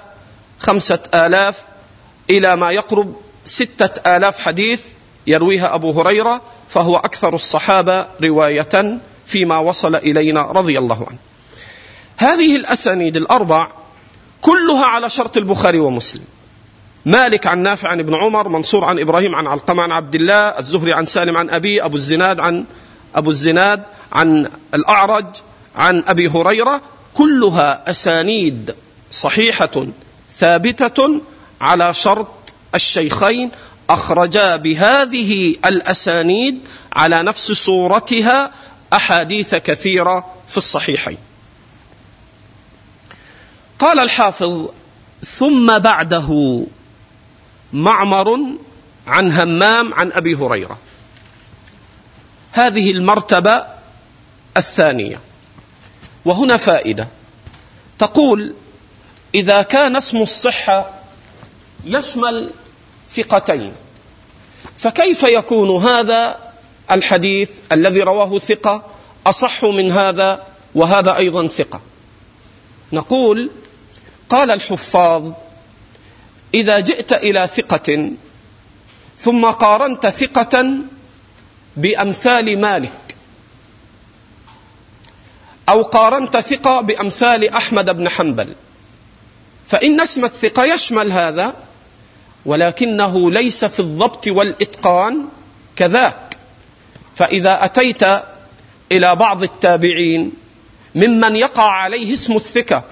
خمسة 0.59 0.99
آلاف 1.15 1.65
إلى 2.31 2.57
ما 2.57 2.71
يقرب 2.71 3.17
ستة 3.45 4.17
آلاف 4.17 4.41
حديث 4.41 4.83
يرويها 5.27 5.75
أبو 5.75 6.01
هريرة 6.01 6.43
فهو 6.69 6.97
أكثر 6.97 7.35
الصحابة 7.35 8.07
رواية 8.25 8.99
فيما 9.27 9.59
وصل 9.59 9.95
إلينا 9.95 10.43
رضي 10.43 10.79
الله 10.79 11.07
عنه. 11.09 11.19
هذه 12.17 12.57
الأسانيد 12.57 13.17
الأربع 13.17 13.69
كلها 14.43 14.85
على 14.85 15.11
شرط 15.11 15.37
البخاري 15.37 15.79
ومسلم. 15.79 16.25
مالك 17.07 17.47
عن 17.47 17.59
نافع 17.59 17.89
عن 17.89 18.01
ابن 18.01 18.15
عمر 18.15 18.49
منصور 18.49 18.85
عن 18.85 18.99
إبراهيم 18.99 19.35
عن 19.35 19.47
علقمة 19.47 19.83
عن 19.83 19.93
عبد 19.93 20.15
الله 20.15 20.35
الزهري 20.35 20.93
عن 20.93 21.07
سالم 21.07 21.37
عن 21.37 21.51
أبي 21.51 21.85
أبو 21.85 21.97
الزناد 21.97 22.41
عن 22.41 22.65
أبو 23.15 23.31
الزناد 23.31 23.83
عن 24.13 24.51
الأعرج 24.75 25.27
عن 25.77 26.05
أبي 26.07 26.29
هريرة 26.29 26.83
كلها 27.15 27.91
أسانيد 27.91 28.75
صحيحة 29.11 29.87
ثابتة 30.37 31.21
على 31.61 31.95
شرط 31.95 32.55
الشيخين 32.75 33.51
أخرجا 33.91 34.57
بهذه 34.57 35.57
الأسانيد 35.67 36.61
على 36.93 37.23
نفس 37.23 37.53
صورتها 37.53 38.53
أحاديث 38.93 39.55
كثيرة 39.55 40.27
في 40.49 40.57
الصحيحين. 40.57 41.19
قال 43.79 43.99
الحافظ 43.99 44.69
ثم 45.27 45.79
بعده 45.79 46.63
معمر 47.73 48.39
عن 49.07 49.33
همام 49.33 49.95
عن 49.95 50.13
أبي 50.13 50.35
هريرة. 50.35 50.79
هذه 52.53 52.91
المرتبة 52.91 53.65
الثانية. 54.57 55.21
وهنا 56.25 56.57
فائدة. 56.57 57.09
تقول 57.99 58.55
إذا 59.35 59.63
كان 59.63 59.97
اسم 59.97 60.17
الصحة 60.23 60.91
يشمل 61.85 62.51
ثقتين 63.15 63.73
فكيف 64.77 65.23
يكون 65.23 65.83
هذا 65.83 66.39
الحديث 66.91 67.51
الذي 67.73 68.03
رواه 68.03 68.39
ثقة 68.39 68.85
أصح 69.27 69.65
من 69.65 69.93
هذا 69.93 70.47
وهذا 70.75 71.17
أيضا 71.17 71.47
ثقة؟ 71.47 71.81
نقول 72.93 73.51
قال 74.29 74.51
الحفاظ 74.51 75.33
إذا 76.55 76.81
جئت 76.81 77.13
إلى 77.13 77.49
ثقة 77.57 78.11
ثم 79.19 79.47
قارنت 79.47 80.07
ثقة 80.07 80.67
بأمثال 81.77 82.61
مالك 82.61 83.17
أو 85.69 85.83
قارنت 85.83 86.37
ثقة 86.37 86.81
بأمثال 86.81 87.49
أحمد 87.49 87.97
بن 87.97 88.09
حنبل 88.09 88.55
فإن 89.67 90.01
اسم 90.01 90.25
الثقة 90.25 90.65
يشمل 90.65 91.13
هذا 91.13 91.55
ولكنه 92.47 93.31
ليس 93.31 93.65
في 93.65 93.81
الضبط 93.81 94.29
والإتقان 94.29 95.25
كذاك. 95.77 96.37
فإذا 97.15 97.65
أتيت 97.65 98.03
إلى 98.93 99.17
بعض 99.17 99.43
التابعين 99.43 100.33
ممن 100.95 101.37
يقع 101.37 101.71
عليه 101.71 102.15
اسم 102.15 102.37
الثقة 102.37 102.85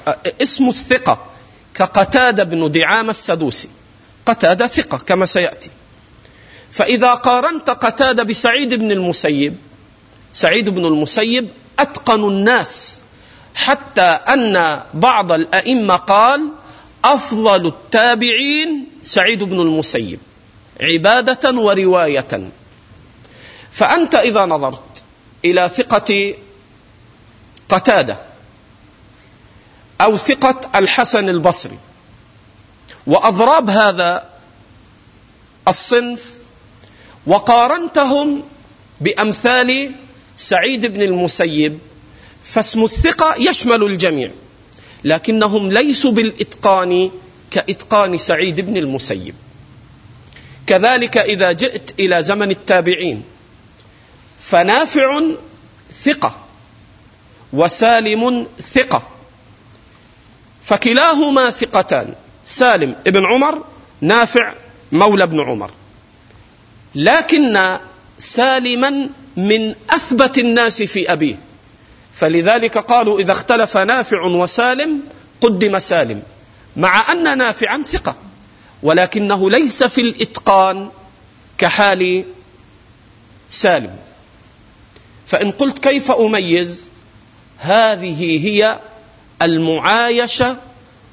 اسم 0.42 0.68
الثقة 0.68 1.26
كقتادة 1.74 2.44
بن 2.44 2.70
دعامة 2.70 3.11
السدوسي. 3.11 3.68
قتادة 4.26 4.66
ثقة 4.66 4.98
كما 4.98 5.26
سيأتي. 5.26 5.70
فإذا 6.70 7.14
قارنت 7.14 7.70
قتادة 7.70 8.22
بسعيد 8.22 8.74
بن 8.74 8.90
المسيب 8.90 9.56
سعيد 10.33 10.68
بن 10.68 10.87
المسيب 10.87 11.50
أتقن 11.78 12.24
الناس 12.28 13.00
حتى 13.54 14.00
أن 14.02 14.83
بعض 14.94 15.33
الأئمة 15.33 15.96
قال 15.96 16.52
أفضل 17.04 17.66
التابعين 17.66 18.88
سعيد 19.02 19.42
بن 19.42 19.61
المسيب. 19.61 20.18
عبادة 20.80 21.61
ورواية. 21.61 22.50
فأنت 23.70 24.14
إذا 24.14 24.46
نظرت 24.46 25.02
إلى 25.44 25.68
ثقة 25.68 26.35
قتادة 27.68 28.29
أو 30.00 30.16
ثقة 30.16 30.70
الحسن 30.74 31.28
البصري. 31.28 31.78
وأضراب 33.06 33.70
هذا 33.70 34.28
الصنف 35.68 36.34
وقارنتهم 37.26 38.42
بأمثال 39.00 39.92
سعيد 40.36 40.86
بن 40.86 41.02
المسيب 41.02 41.78
فاسم 42.42 42.84
الثقة 42.84 43.34
يشمل 43.38 43.82
الجميع 43.82 44.30
لكنهم 45.04 45.72
ليسوا 45.72 46.12
بالإتقان 46.12 47.10
كإتقان 47.50 48.18
سعيد 48.18 48.60
بن 48.60 48.76
المسيب. 48.76 49.34
كذلك 50.66 51.18
إذا 51.18 51.52
جئت 51.52 52.00
إلى 52.00 52.22
زمن 52.22 52.50
التابعين 52.50 53.22
فنافع 54.38 55.20
ثقة 56.04 56.44
وسالم 57.52 58.46
ثقة. 58.74 59.08
فكلاهما 60.70 61.50
ثقتان. 61.50 62.14
سالم 62.44 62.96
ابن 63.06 63.26
عمر 63.26 63.64
نافع 64.00 64.52
مولى 64.92 65.24
ابن 65.24 65.40
عمر. 65.40 65.70
لكن 66.94 67.78
سالما 68.18 69.09
من 69.37 69.74
أثبت 69.90 70.38
الناس 70.38 70.83
في 70.83 71.12
أبيه. 71.12 71.37
فلذلك 72.14 72.78
قالوا 72.78 73.20
إذا 73.20 73.33
اختلف 73.33 73.76
نافع 73.76 74.22
وسالم 74.22 75.00
قدم 75.40 75.78
سالم 75.78 76.22
مع 76.76 77.12
أن 77.12 77.38
نافعا 77.38 77.83
ثقة. 77.83 78.16
ولكنه 78.83 79.50
ليس 79.50 79.83
في 79.83 80.00
الإتقان 80.00 80.88
كحال 81.59 82.24
سالم. 83.48 83.96
فإن 85.26 85.50
قلت 85.50 85.78
كيف 85.78 86.11
أميز 86.11 86.88
هذه 87.59 88.46
هي 88.46 88.78
المعايشة 89.42 90.57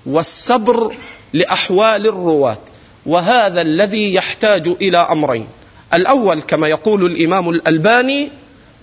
والصبر 0.06 0.96
لأحوال 1.34 2.08
الرواة 2.08 2.58
وهذا 3.06 3.62
الذي 3.62 4.14
يحتاج 4.14 4.68
إلى 4.68 4.98
أمرين. 4.98 5.48
الأول 5.94 6.42
كما 6.42 6.68
يقول 6.68 7.06
الإمام 7.06 7.50
الألباني 7.50 8.30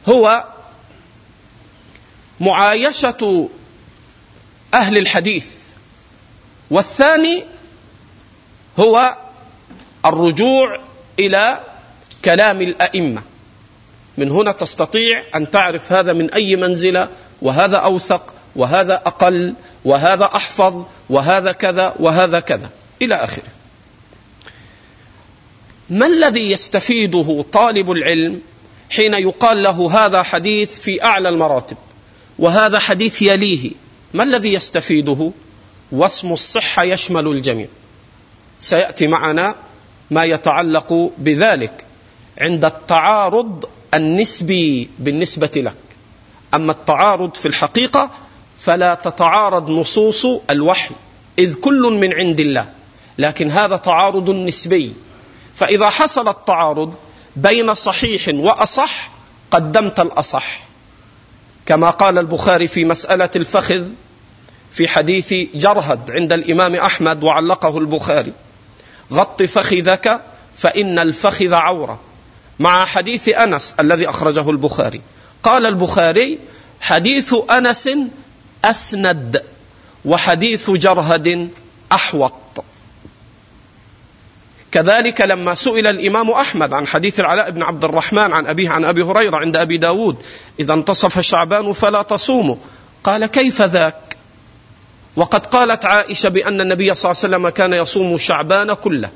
هو 0.09 0.45
معايشة 2.41 3.49
أهل 4.75 4.99
الحديث 4.99 5.47
والثاني 6.71 7.45
هو 8.79 9.17
الرجوع 10.07 10.79
إلى 11.19 11.61
كلام 12.25 12.61
الأئمة. 12.61 13.23
من 14.19 14.31
هنا 14.31 14.53
تستطيع 14.53 15.23
أن 15.35 15.51
تعرف 15.51 15.93
هذا 15.93 16.13
من 16.13 16.31
أي 16.31 16.57
منزلة 16.57 17.09
وهذا 17.43 17.77
أوثق 17.77 18.35
وهذا 18.57 18.95
أقل 18.95 19.55
وهذا 19.85 20.25
أحفظ 20.25 20.87
وهذا 21.11 21.53
كذا 21.53 21.95
وهذا 21.99 22.41
كذا. 22.41 22.71
إلى 23.03 23.15
آخره. 23.15 23.55
ما 25.91 26.07
الذي 26.07 26.51
يستفيده 26.51 27.45
طالب 27.53 27.91
العلم 27.91 28.41
حين 28.91 29.15
يقال 29.15 29.63
له 29.63 30.07
هذا 30.07 30.23
حديث 30.23 30.79
في 30.79 31.05
أعلى 31.05 31.29
المراتب 31.29 31.77
وهذا 32.39 32.79
حديث 32.79 33.23
يليه؟ 33.23 33.71
ما 34.15 34.23
الذي 34.23 34.53
يستفيده؟ 34.53 35.31
واسم 35.93 36.33
الصحة 36.33 36.83
يشمل 36.83 37.27
الجميع. 37.27 37.67
سيأتي 38.61 39.07
معنا 39.07 39.55
ما 40.11 40.25
يتعلق 40.25 41.11
بذلك 41.19 41.85
عند 42.39 42.65
التعارض 42.65 43.65
النسبي 43.95 44.89
بالنسبة 44.99 45.51
لك. 45.57 45.75
أما 46.55 46.73
التعارض 46.73 47.35
في 47.35 47.49
الحقيقة 47.49 48.11
فلا 48.59 48.95
تتعارض 48.95 49.71
نصوص 49.71 50.27
الوحي 50.51 50.95
إذ 51.39 51.55
كل 51.55 51.83
من 52.01 52.13
عند 52.15 52.41
الله 52.41 52.69
لكن 53.19 53.51
هذا 53.51 53.77
تعارض 53.77 54.31
نسبي. 54.31 54.93
فإذا 55.55 55.91
حصل 55.91 56.29
التعارض 56.29 56.95
بين 57.37 57.75
صحيح 57.75 58.29
وأصح 58.29 59.11
قدمت 59.51 60.01
الأصح. 60.01 60.61
كما 61.67 61.91
قال 61.91 62.19
البخاري 62.19 62.69
في 62.69 62.85
مسألة 62.85 63.31
الفخذ 63.37 63.85
في 64.73 64.89
حديث 64.89 65.35
جرهد 65.55 66.11
عند 66.11 66.33
الإمام 66.33 66.75
أحمد 66.75 67.23
وعلقه 67.23 67.79
البخاري 67.79 68.33
غط 69.13 69.43
فخذك 69.43 70.23
فإن 70.55 70.99
الفخذ 70.99 71.55
عورة. 71.55 72.01
مع 72.59 72.85
حديث 72.85 73.29
أنس 73.29 73.75
الذي 73.81 74.09
أخرجه 74.09 74.51
البخاري. 74.51 75.01
قال 75.43 75.67
البخاري 75.67 76.39
حديث 76.81 77.35
أنس 77.51 77.89
أسند 78.65 79.43
وحديث 80.05 80.71
جرهد 80.71 81.51
أحوط. 81.93 82.33
كذلك 84.73 85.21
لما 85.21 85.55
سئل 85.55 85.87
الإمام 85.87 86.31
أحمد 86.31 86.73
عن 86.73 86.87
حديث 86.87 87.21
العلاء 87.21 87.51
بن 87.51 87.63
عبد 87.63 87.85
الرحمن 87.85 88.33
عن 88.33 88.47
أبيه 88.47 88.71
عن 88.71 88.85
أبي 88.85 89.03
هريرة 89.03 89.37
عند 89.37 89.57
أبي 89.57 89.77
داود 89.77 90.17
إذا 90.61 90.75
انتصف 90.75 91.21
شعبان 91.21 91.73
فلا 91.73 92.03
تصوموا 92.03 92.57
قال 93.05 93.27
كيف 93.27 93.63
ذاك؟ 93.63 94.17
وقد 95.17 95.47
قالت 95.47 95.85
عائشة 95.85 96.29
بأن 96.29 96.61
النبي 96.61 96.95
صلى 96.95 97.11
الله 97.11 97.23
عليه 97.25 97.37
وسلم 97.37 97.49
كان 97.49 97.73
يصوم 97.73 98.19
شعبان 98.19 98.73
كله 98.73 99.11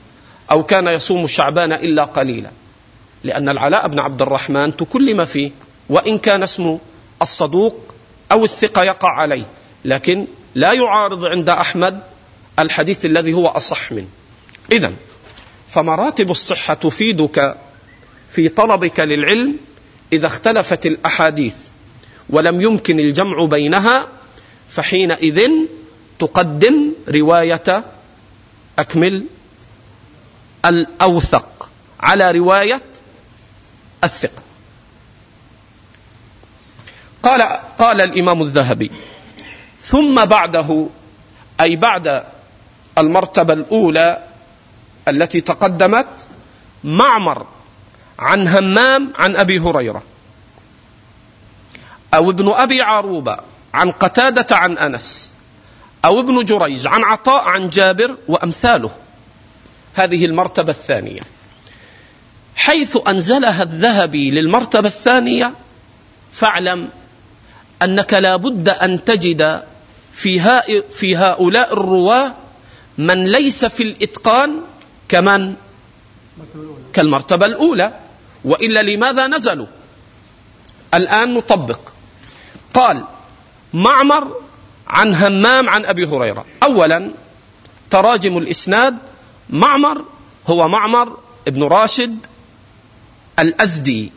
أو 0.50 0.62
كان 0.62 0.86
يصوم 0.86 1.26
شعبان 1.26 1.72
إلا 1.72 2.04
قليلا 2.04 2.50
لأن 3.24 3.48
العلاء 3.48 3.88
بن 3.88 3.98
عبد 3.98 4.22
الرحمن 4.22 4.76
تكلم 4.76 5.24
فيه 5.24 5.50
وإن 5.88 6.18
كان 6.18 6.42
اسمه 6.42 6.78
الصدوق 7.22 7.94
أو 8.32 8.44
الثقة 8.44 8.82
يقع 8.82 9.10
عليه. 9.10 9.44
لكن 9.84 10.26
لا 10.54 10.72
يعارض 10.72 11.24
عند 11.24 11.48
أحمد 11.48 12.00
الحديث 12.58 13.04
الذي 13.04 13.32
هو 13.32 13.46
أصح 13.46 13.92
منه. 13.92 14.08
إذا 14.72 14.92
فمراتب 15.68 16.30
الصحة 16.30 16.74
تفيدك 16.74 17.56
في 18.30 18.48
طلبك 18.48 19.00
للعلم 19.00 19.56
إذا 20.12 20.26
اختلفت 20.26 20.86
الأحاديث 20.86 21.56
ولم 22.30 22.60
يمكن 22.60 23.00
الجمع 23.00 23.44
بينها 23.44 24.08
فحينئذ 24.68 25.50
تقدم 26.18 26.92
رواية 27.08 27.84
أكمل 28.78 29.24
الأوثق 30.64 31.68
على 32.00 32.30
رواية 32.30 32.82
الثقة. 34.04 34.42
قال 37.22 37.42
قال 37.78 38.00
الإمام 38.00 38.42
الذهبي. 38.42 38.90
ثم 39.80 40.24
بعده 40.24 40.86
أي 41.60 41.76
بعد 41.76 42.24
المرتبة 42.98 43.52
الأولى 43.52 44.24
التي 45.08 45.40
تقدمت 45.40 46.06
معمر 46.84 47.46
عن 48.18 48.48
همام 48.48 49.12
عن 49.18 49.36
أبي 49.36 49.58
هريرة 49.58 50.02
أو 52.14 52.30
ابن 52.30 52.48
أبي 52.50 52.82
عروبة 52.82 53.36
عن 53.74 53.90
قتادة 53.90 54.56
عن 54.56 54.78
أنس 54.78 55.32
أو 56.04 56.20
ابن 56.20 56.44
جريج 56.44 56.86
عن 56.86 57.04
عطاء 57.04 57.44
عن 57.44 57.70
جابر 57.70 58.16
وأمثاله. 58.28 58.90
هذه 59.94 60.26
المرتبة 60.26 60.70
الثانية. 60.70 61.20
حيث 62.56 62.98
أنزلها 63.08 63.62
الذهبي 63.62 64.30
للمرتبة 64.30 64.88
الثانية 64.88 65.54
فاعلم 66.32 66.88
أنك 67.82 68.14
لا 68.14 68.36
بد 68.36 68.68
أن 68.68 69.04
تجد 69.04 69.62
في, 70.12 70.62
في 70.90 71.16
هؤلاء 71.16 71.72
الرواة 71.72 72.34
من 72.98 73.26
ليس 73.26 73.64
في 73.64 73.82
الإتقان 73.82 74.60
كمن؟ 75.08 75.54
كالمرتبة 76.92 77.46
الأولى. 77.46 77.92
وإلا 78.44 78.82
لماذا 78.82 79.26
نزلوا؟ 79.26 79.66
الآن 80.94 81.34
نطبق. 81.34 81.80
قال 82.74 83.04
معمر 83.74 84.40
عن 84.86 85.14
همام 85.14 85.68
عن 85.68 85.84
أبي 85.84 86.06
هريرة. 86.06 86.44
اولا 86.62 87.10
تراجم 87.90 88.38
الإسناد. 88.38 88.96
معمر 89.50 90.04
هو 90.46 90.68
معمر 90.68 91.18
ابن 91.48 91.62
راشد 91.62 92.16
الأزدي 93.38 94.12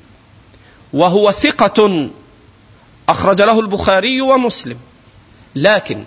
وهو 0.94 1.32
ثقة 1.32 2.10
أخرج 3.12 3.42
له 3.42 3.60
البخاري 3.60 4.22
ومسلم. 4.22 4.78
لكن 5.56 6.04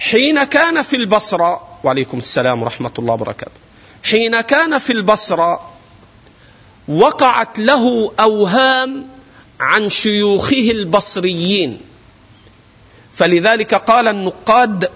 حين 0.00 0.44
كان 0.44 0.82
في 0.82 0.96
البصرة 0.96 1.78
وعليكم 1.84 2.18
السلام 2.18 2.62
ورحمة 2.62 2.90
الله 2.98 3.14
وبركاته. 3.14 3.60
حين 4.04 4.40
كان 4.40 4.78
في 4.78 4.92
البصرة 4.92 5.70
وقعت 6.88 7.58
له 7.58 8.12
أوهام 8.20 9.08
عن 9.60 9.90
شيوخه 9.90 10.70
البصريين. 10.70 11.80
فلذلك 13.12 13.74
قال 13.74 14.08
النقاد 14.08 14.90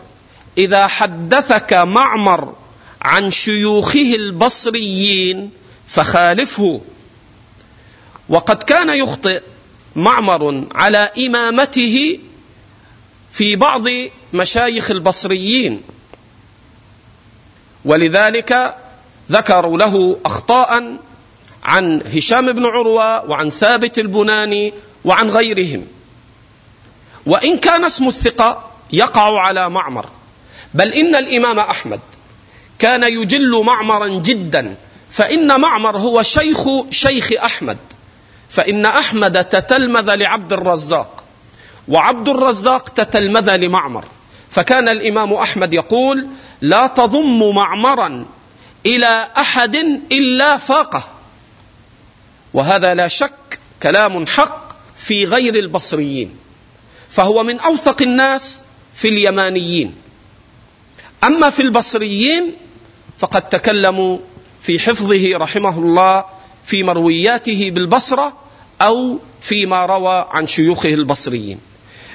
إذا 0.58 0.86
حدثك 0.86 1.72
معمر 1.72 2.54
عن 3.02 3.30
شيوخه 3.30 4.14
البصريين 4.14 5.50
فخالفه. 5.86 6.80
وقد 8.28 8.62
كان 8.62 8.90
يخطئ 8.90 9.42
معمر 9.96 10.64
على 10.74 11.10
إمامته 11.18 12.18
في 13.32 13.56
بعض 13.56 13.84
مشايخ 14.32 14.90
البصريين. 14.90 15.82
ولذلك 17.84 18.76
ذكروا 19.30 19.78
له 19.78 20.18
أخطاء 20.26 20.96
عن 21.64 22.02
هشام 22.14 22.52
بن 22.52 22.64
عروة 22.66 23.30
وعن 23.30 23.50
ثابت 23.50 23.98
البناني 23.98 24.72
وعن 25.04 25.30
غيرهم. 25.30 25.86
وإن 27.26 27.58
كان 27.58 27.84
اسم 27.84 28.08
الثقة 28.08 28.70
يقع 28.92 29.40
على 29.40 29.70
معمر 29.70 30.06
بل 30.74 30.92
إن 30.92 31.14
الإمام 31.14 31.58
أحمد 31.58 32.00
كان 32.78 33.02
يجل 33.02 33.62
معمرا 33.64 34.08
جدا 34.08 34.74
فإن 35.10 35.60
معمر 35.60 35.96
هو 35.96 36.22
شيخ 36.22 36.68
شيخ 36.90 37.32
أحمد. 37.44 37.78
فإن 38.48 38.86
أحمد 38.86 39.44
تتلمذ 39.44 40.14
لعبد 40.14 40.52
الرزاق 40.52 41.24
وعبد 41.88 42.28
الرزاق 42.28 42.88
تتلمذ 42.88 43.56
لمعمر. 43.56 44.04
فكان 44.50 44.88
الإمام 44.88 45.32
أحمد 45.32 45.74
يقول 45.74 46.26
لا 46.60 46.86
تضم 46.86 47.54
معمرا 47.54 48.26
إلى 48.86 49.28
أحد 49.38 49.76
إلا 50.12 50.56
فاقه. 50.56 51.02
وهذا 52.54 52.94
لا 52.94 53.08
شك 53.08 53.58
كلام 53.82 54.26
حق 54.26 54.74
في 54.96 55.24
غير 55.24 55.54
البصريين 55.54 56.36
فهو 57.10 57.42
من 57.42 57.60
أوثق 57.60 58.02
الناس 58.02 58.62
في 58.94 59.08
اليمانيين. 59.08 59.94
أما 61.24 61.50
في 61.50 61.62
البصريين 61.62 62.56
فقد 63.18 63.48
تكلموا 63.48 64.18
في 64.60 64.78
حفظه 64.78 65.36
رحمه 65.36 65.78
الله 65.78 66.24
في 66.64 66.82
مروياته 66.82 67.70
بالبصرة 67.70 68.32
أو 68.82 69.18
فيما 69.40 69.86
روى 69.86 70.28
عن 70.30 70.46
شيوخه 70.46 70.88
البصريين. 70.88 71.58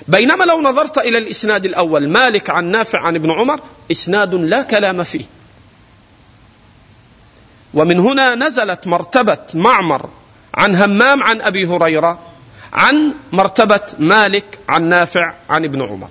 بينما 0.07 0.43
لو 0.43 0.61
نظرت 0.61 0.97
إلى 0.97 1.17
الإسناد 1.17 1.65
الأول 1.65 2.09
مالك 2.09 2.49
عن 2.49 2.65
نافع 2.65 2.99
عن 2.99 3.15
ابن 3.15 3.31
عمر 3.31 3.59
إسناد 3.91 4.33
لا 4.33 4.61
كلام 4.61 5.03
فيه. 5.03 5.25
ومن 7.73 7.99
هنا 7.99 8.35
نزلت 8.35 8.87
مرتبة 8.87 9.37
معمر 9.53 10.09
عن 10.53 10.75
همام 10.75 11.23
عن 11.23 11.41
أبي 11.41 11.67
هريرة 11.67 12.19
عن 12.73 13.13
مرتبة 13.31 13.81
مالك 13.99 14.59
عن 14.69 14.83
نافع 14.89 15.33
عن 15.49 15.65
ابن 15.65 15.81
عمر. 15.81 16.09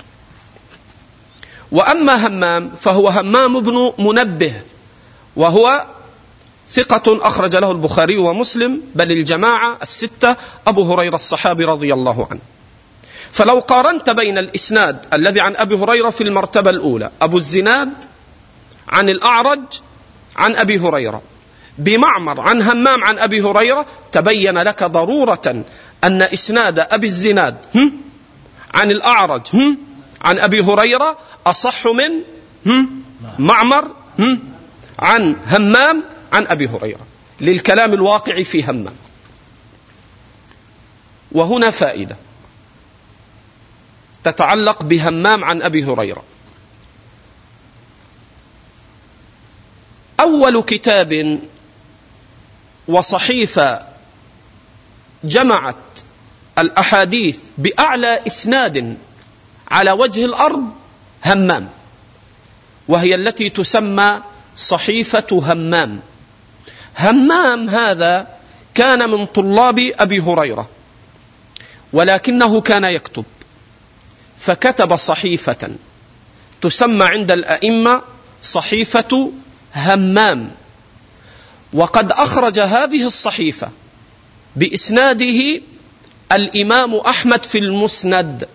وأما 1.72 2.26
همام 2.26 2.70
فهو 2.80 3.08
همام 3.08 3.60
بن 3.60 3.92
منبه 3.98 4.62
وهو 5.36 5.86
ثقة 6.70 7.28
أخرج 7.28 7.56
له 7.56 7.70
البخاري 7.70 8.16
ومسلم 8.16 8.80
بل 8.94 9.12
الجماعة 9.12 9.78
الستة 9.82 10.36
أبو 10.66 10.92
هريرة 10.92 11.16
الصحابي 11.16 11.64
رضي 11.64 11.94
الله 11.94 12.28
عنه. 12.30 12.40
فلو 13.32 13.58
قارنت 13.58 14.10
بين 14.10 14.38
الإسناد 14.38 15.06
الذي 15.12 15.40
عن 15.40 15.56
أبي 15.56 15.74
هريرة 15.74 16.10
في 16.10 16.24
المرتبة 16.24 16.70
الأولى 16.70 17.10
أبو 17.22 17.36
الزناد 17.36 17.92
عن 18.88 19.08
الأعرج 19.08 19.60
عن 20.36 20.56
أبي 20.56 20.78
هريرة 20.78 21.22
بمعمر 21.78 22.40
عن 22.40 22.62
همام 22.62 23.04
عن 23.04 23.18
أبي 23.18 23.42
هريرة 23.42 23.86
تبين 24.12 24.58
لك 24.58 24.84
ضرورة 24.84 25.64
أن 26.04 26.22
إسناد 26.22 26.78
أبي 26.78 27.06
الزناد 27.06 27.56
عن 28.74 28.90
الأعرج 28.90 29.42
عن 30.22 30.38
أبي 30.38 30.60
هريرة 30.60 31.18
أصح 31.46 31.86
من 31.86 32.10
معمر 33.38 33.90
عن 34.98 35.36
همام 35.50 36.04
عن 36.32 36.46
أبي 36.46 36.68
هريرة. 36.68 37.06
للكلام 37.40 37.94
الواقع 37.94 38.42
في 38.42 38.64
همام 38.64 38.94
وهنا 41.32 41.70
فائدة. 41.70 42.16
تتعلق 44.24 44.82
بهمام 44.82 45.44
عن 45.44 45.62
أبي 45.62 45.84
هريرة. 45.84 46.22
أول 50.20 50.62
كتاب 50.62 51.40
وصحيفة 52.88 53.82
جمعت 55.24 55.76
الأحاديث 56.58 57.38
بأعلى 57.58 58.26
إسناد 58.26 58.96
على 59.70 59.92
وجه 59.92 60.24
الأرض 60.24 60.72
همام. 61.24 61.68
وهي 62.88 63.14
التي 63.14 63.50
تسمى 63.50 64.22
صحيفة 64.56 65.26
همام. 65.32 66.00
همام 66.98 67.68
هذا 67.68 68.26
كان 68.74 69.10
من 69.10 69.26
طلاب 69.26 69.92
أبي 69.98 70.20
هريرة 70.20 70.68
ولكنه 71.92 72.60
كان 72.60 72.84
يكتب 72.84 73.24
فكتب 74.38 74.96
صحيفة 74.96 75.70
تسمى 76.62 77.04
عند 77.04 77.30
الأئمة 77.30 78.02
صحيفة 78.42 79.32
همام 79.74 80.50
وقد 81.72 82.12
أخرج 82.12 82.58
هذه 82.58 83.06
الصحيفة 83.06 83.70
بإسناده 84.56 85.60
الإمام 86.32 86.94
أحمد 86.94 87.44
في 87.44 87.58
المسند 87.58 88.48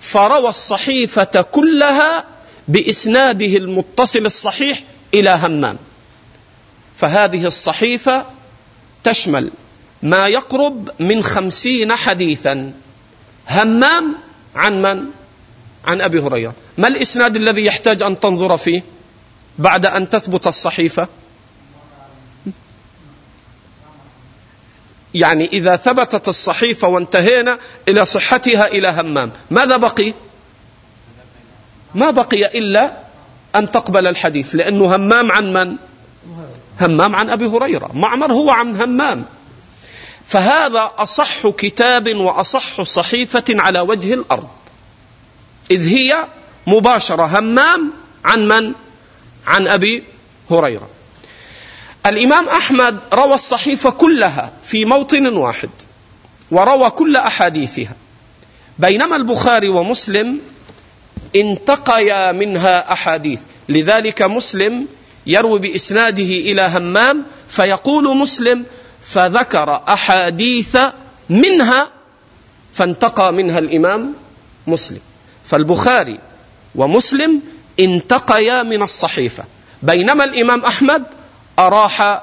فروى 0.00 0.48
الصحيفة 0.50 1.42
كلها 1.42 2.24
بإسناده 2.68 3.46
المتصل 3.56 4.26
الصحيح 4.26 4.82
إلى 5.14 5.30
همام. 5.30 5.76
فهذه 6.96 7.46
الصحيفة 7.46 8.26
تشمل 9.04 9.50
ما 10.02 10.28
يقرب 10.28 10.90
من 11.00 11.24
خمسين 11.24 11.92
حديثا. 11.92 12.72
همام 13.48 14.14
عن 14.56 14.82
من؟ 14.82 15.04
عن 15.84 16.00
أبي 16.00 16.20
هريرة. 16.20 16.54
ما 16.78 16.88
الإسناد 16.88 17.36
الذي 17.36 17.64
يحتاج 17.64 18.02
أن 18.02 18.20
تنظر 18.20 18.56
فيه 18.56 18.82
بعد 19.58 19.86
أن 19.86 20.10
تثبت 20.10 20.46
الصحيفة؟ 20.46 21.08
يعني 25.14 25.46
إذا 25.46 25.76
ثبتت 25.76 26.28
الصحيفة 26.28 26.88
وانتهينا 26.88 27.58
إلى 27.88 28.04
صحتها 28.04 28.66
إلى 28.66 28.88
همام 28.88 29.30
ماذا 29.50 29.76
بقي؟ 29.76 30.14
ما 31.94 32.10
بقي 32.10 32.58
إلا 32.58 32.96
أن 33.56 33.70
تقبل 33.70 34.06
الحديث 34.06 34.54
لأنه 34.54 34.96
همام 34.96 35.32
عن 35.32 35.52
من؟ 35.52 35.76
همام 36.80 37.16
عن 37.16 37.30
أبي 37.30 37.46
هريرة. 37.46 37.90
معمر 37.94 38.32
هو 38.32 38.50
عن 38.50 38.80
همام. 38.80 39.24
فهذا 40.26 40.92
أصح 40.98 41.48
كتاب 41.48 42.16
وأصح 42.16 42.82
صحيفة 42.82 43.44
على 43.50 43.80
وجه 43.80 44.14
الأرض. 44.14 44.48
إذ 45.70 45.88
هي 45.88 46.26
مباشرة 46.66 47.38
همام 47.38 47.92
عن 48.24 48.48
من؟ 48.48 48.72
عن 49.46 49.66
أبي 49.66 50.04
هريرة. 50.50 50.88
الإمام 52.06 52.48
أحمد 52.48 53.00
روى 53.12 53.34
الصحيفة 53.34 53.90
كلها 53.90 54.52
في 54.62 54.84
موطن 54.84 55.26
واحد 55.26 55.70
وروى 56.50 56.90
كل 56.90 57.16
أحاديثها. 57.16 57.94
بينما 58.78 59.16
البخاري 59.16 59.68
ومسلم 59.68 60.38
انتقيا 61.36 62.32
منها 62.32 62.92
أحاديث. 62.92 63.40
لذلك 63.68 64.22
مسلم 64.22 64.86
يروي 65.26 65.58
بإسناده 65.58 66.22
إلى 66.22 66.62
همام 66.62 67.24
فيقول 67.48 68.16
مسلم 68.16 68.64
فذكر 69.02 69.82
أحاديث 69.88 70.78
منها 71.28 71.90
فانتقى 72.72 73.32
منها 73.32 73.58
الإمام 73.58 74.14
مسلم. 74.66 75.00
فالبخاري 75.44 76.18
ومسلم 76.74 77.40
انتقيا 77.80 78.62
من 78.62 78.82
الصحيفة 78.82 79.44
بينما 79.82 80.24
الإمام 80.24 80.64
أحمد 80.64 81.04
أراح 81.58 82.22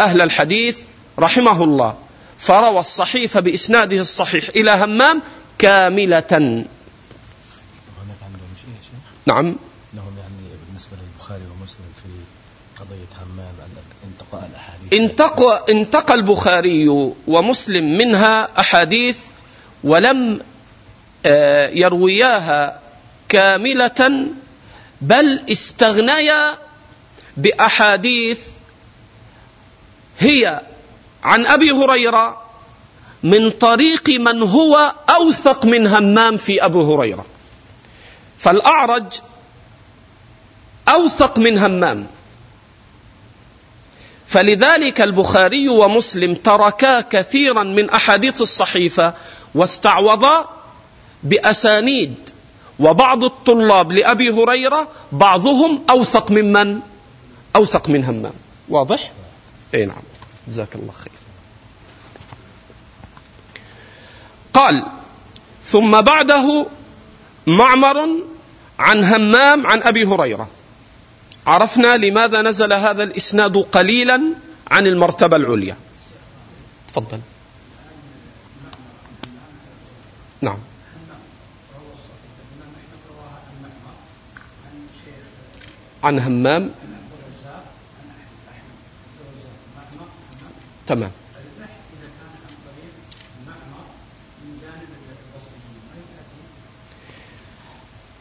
أهل 0.00 0.20
الحديث 0.20 0.78
رحمه 1.18 1.64
الله 1.64 1.94
فروى 2.38 2.80
الصحيفة 2.80 3.40
بإسناده 3.40 3.96
الصحيح 3.96 4.48
إلى 4.56 4.70
همام 4.70 5.22
شيخ 8.60 9.00
نعم 9.26 9.56
لهم 9.94 10.14
يعني 10.18 10.56
بالنسبة 10.66 10.96
للبخاري 11.02 11.42
ومسلم 11.44 11.92
في 12.02 12.10
قضية 12.80 13.22
همام 13.22 13.54
أن 13.60 13.76
انتقاء 14.04 14.50
الأحاديث 14.50 14.79
انتقى, 14.92 15.64
انتقى 15.68 16.14
البخاري 16.14 16.88
ومسلم 17.26 17.98
منها 17.98 18.60
أحاديث 18.60 19.18
ولم 19.84 20.40
آه، 21.26 21.68
يروياها 21.68 22.80
كاملة 23.28 24.26
بل 25.00 25.42
استغنيا 25.52 26.58
بأحاديث 27.36 28.40
هي 30.18 30.60
عن 31.22 31.46
أبي 31.46 31.70
هريرة 31.70 32.42
من 33.22 33.50
طريق 33.50 34.08
من 34.08 34.42
هو 34.42 34.92
أوثق 35.08 35.64
من 35.66 35.86
همام 35.86 36.36
في 36.36 36.64
أبو 36.64 36.94
هريرة. 36.94 37.26
فالأعرج 38.38 39.20
أوثق 40.88 41.38
من 41.38 41.58
همام. 41.58 42.06
فلذلك 44.30 45.00
البخاري 45.00 45.68
ومسلم 45.68 46.34
تركا 46.34 47.00
كثيرا 47.00 47.62
من 47.62 47.90
أحاديث 47.90 48.40
الصحيفة 48.40 49.14
واستعوضا 49.54 50.48
بأسانيد 51.22 52.14
وبعض 52.80 53.24
الطلاب 53.24 53.92
لأبي 53.92 54.30
هريرة 54.30 54.88
بعضهم 55.12 55.82
أوثق 55.90 56.30
ممن 56.30 56.80
أوثق 57.56 57.88
من 57.88 58.04
همام 58.04 58.32
واضح؟ 58.68 59.12
أي 59.74 59.86
نعم. 59.86 60.02
جزاك 60.48 60.74
الله 60.74 60.92
خير. 60.92 61.12
قال 64.52 64.86
ثم 65.64 66.00
بعده 66.00 66.66
معمر 67.46 68.08
عن 68.78 69.04
همام 69.04 69.66
عن 69.66 69.82
أبي 69.82 70.04
هريرة. 70.04 70.48
عرفنا 71.50 71.96
لماذا 71.96 72.42
نزل 72.42 72.72
هذا 72.72 73.02
الإسناد 73.02 73.56
قليلا 73.56 74.22
عن 74.70 74.86
المرتبة 74.86 75.36
العليا. 75.36 75.76
تفضل. 76.88 77.20
نعم. 80.40 80.58
عن 86.04 86.18
همام. 86.18 86.70
تمام. 90.86 91.10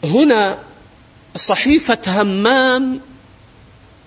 هنا 0.04 0.58
صحيفة 1.36 2.22
همام 2.22 3.09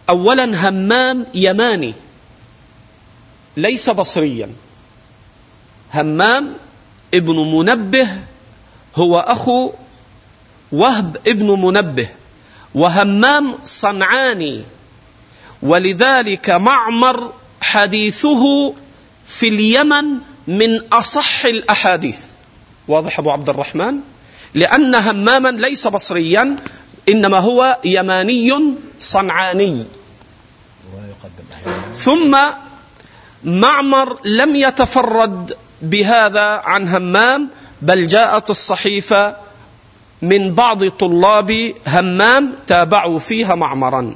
أولا 0.09 0.69
همام 0.69 1.27
يماني 1.35 1.95
ليس 3.57 3.91
بصريا. 3.91 4.49
همام 5.95 6.55
ابن 7.15 7.37
منبه 7.37 8.09
هو 8.97 9.19
أخو 9.19 9.73
وهب 10.73 11.17
ابن 11.27 11.47
منبه 11.47 12.09
وهمام 12.75 13.55
صنعاني. 13.63 14.65
ولذلك 15.63 16.51
معمر 16.51 17.33
حديثه 17.61 18.75
في 19.27 19.49
اليمن 19.49 20.05
من 20.47 20.81
أصح 20.93 21.45
الأحاديث. 21.45 22.19
واضح 22.89 23.19
أبو 23.19 23.31
عبد 23.31 23.49
الرحمن؟ 23.49 24.01
لأن 24.55 24.95
هماما 24.95 25.49
ليس 25.49 25.87
بصريا 25.87 26.57
إنما 27.09 27.39
هو 27.39 27.79
يماني 27.85 28.75
صنعاني. 28.99 29.85
ثم 31.95 32.39
معمر 33.45 34.19
لم 34.25 34.57
يتفرد 34.57 35.57
بهذا 35.83 36.63
عن 36.65 36.89
همام 36.89 37.49
بل 37.83 38.07
جاءت 38.07 38.51
الصحيفة 38.51 39.37
من 40.23 40.55
بعض 40.55 40.89
طلاب 40.89 41.75
همام 41.87 42.53
تابعوا 42.67 43.19
فيها 43.19 43.55
معمرا. 43.55 44.15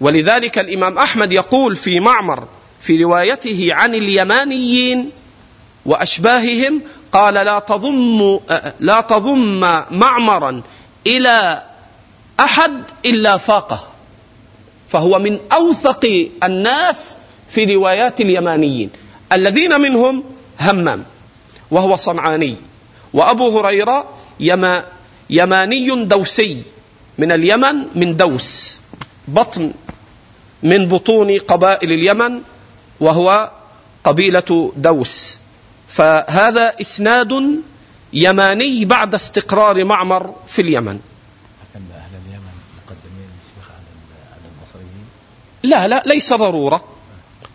ولذلك 0.00 0.58
الإمام 0.58 0.98
أحمد 0.98 1.32
يقول 1.32 1.76
في 1.76 2.00
معمر 2.00 2.48
في 2.80 3.04
روايته 3.04 3.68
عن 3.70 3.94
اليمانيين 3.94 5.10
وأشباههم 5.86 6.82
قال 7.12 7.34
لا 7.34 7.58
تضم 7.58 8.38
لا 8.80 9.00
تضم 9.00 9.60
معمرا 9.90 10.62
إلى 11.06 11.62
أحد 12.40 12.72
إلا 13.06 13.36
فاقه. 13.36 13.88
فهو 14.88 15.18
من 15.18 15.38
أوثق 15.52 16.28
الناس 16.44 17.16
في 17.48 17.64
روايات 17.64 18.20
اليمانيين. 18.20 18.90
الذين 19.32 19.80
منهم 19.80 20.24
همام 20.60 21.04
وهو 21.70 21.96
صنعاني. 21.96 22.56
وأبو 23.12 23.58
هريرة 23.58 24.08
يما 24.40 24.84
يماني 25.30 26.04
دوسي. 26.04 26.62
من 27.18 27.32
اليمن 27.32 27.76
من 27.94 28.16
دوس. 28.16 28.80
بطن 29.28 29.72
من 30.62 30.88
بطون 30.88 31.38
قبائل 31.38 31.92
اليمن 31.92 32.40
وهو 33.00 33.50
قبيلة 34.04 34.72
دوس. 34.76 35.38
فهذا 35.88 36.74
إسناد 36.80 37.32
يماني 38.16 38.84
بعد 38.84 39.14
استقرار 39.14 39.84
معمر 39.84 40.34
في 40.48 40.62
اليمن. 40.62 41.00
لا 45.62 45.88
لا 45.88 46.02
ليس 46.06 46.32
ضرورة. 46.32 46.84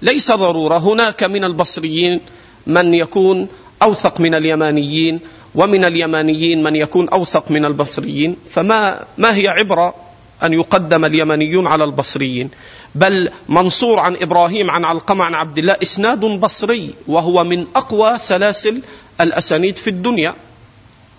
ليس 0.02 0.32
ضرورة. 0.32 0.78
هناك 0.78 1.24
من 1.24 1.44
البصريين 1.44 2.20
من 2.68 2.94
يكون 2.94 3.48
أوثق 3.82 4.20
من 4.20 4.36
اليمانيين 4.36 5.20
ومن 5.56 5.86
اليمانيين 5.86 6.64
من 6.64 6.76
يكون 6.76 7.10
أوثق 7.10 7.52
من 7.52 7.66
البصريين. 7.66 8.36
فما 8.52 9.06
ما 9.18 9.36
هي 9.36 9.48
عبرة 9.48 9.96
أن 10.44 10.54
يقدم 10.54 11.06
اليمنيون 11.06 11.68
على 11.68 11.84
البصريين؟ 11.84 12.50
بل 12.96 13.32
منصور 13.50 14.00
عن 14.00 14.16
إبراهيم 14.22 14.72
عن 14.72 14.86
علقمة 14.86 15.24
عن 15.24 15.34
عبد 15.34 15.58
الله 15.58 15.78
إسناد 15.82 16.20
بصري 16.20 16.94
وهو 17.08 17.44
من 17.44 17.66
أقوى 17.76 18.20
سلاسل 18.20 18.82
الأسانيد 19.22 19.78
في 19.78 19.90
الدنيا. 19.90 20.36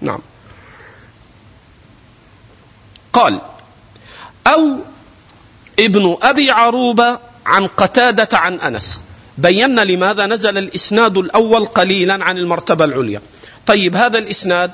نعم. 0.03 0.21
قال 3.13 3.41
أو 4.47 4.77
ابن 5.79 6.17
أبي 6.23 6.51
عروبة 6.51 7.19
عن 7.47 7.67
قتادة 7.67 8.39
عن 8.39 8.55
أنس. 8.61 9.05
بينا 9.39 9.81
لماذا 9.81 10.27
نزل 10.27 10.59
الإسناد 10.59 11.19
الأول 11.19 11.67
قليلا 11.67 12.25
عن 12.25 12.39
المرتبة 12.39 12.85
العليا. 12.85 13.21
طيب 13.67 13.97
هذا 13.97 14.19
الإسناد 14.19 14.73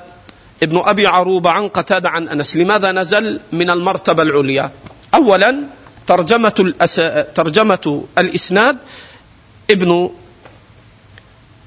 ابن 0.63 0.81
أبي 0.85 1.07
عروبة 1.07 1.49
عن 1.49 1.67
قتادة 1.67 2.09
عن 2.09 2.27
أنس 2.27 2.57
لماذا 2.57 2.91
نزل 2.91 3.39
من 3.51 3.69
المرتبة 3.69 4.23
العليا؟ 4.23 4.71
أولا 5.13 5.63
ترجمة, 6.07 6.53
الأس... 6.59 6.95
ترجمة 7.35 8.03
الإسناد 8.17 8.77
ابن 9.71 10.09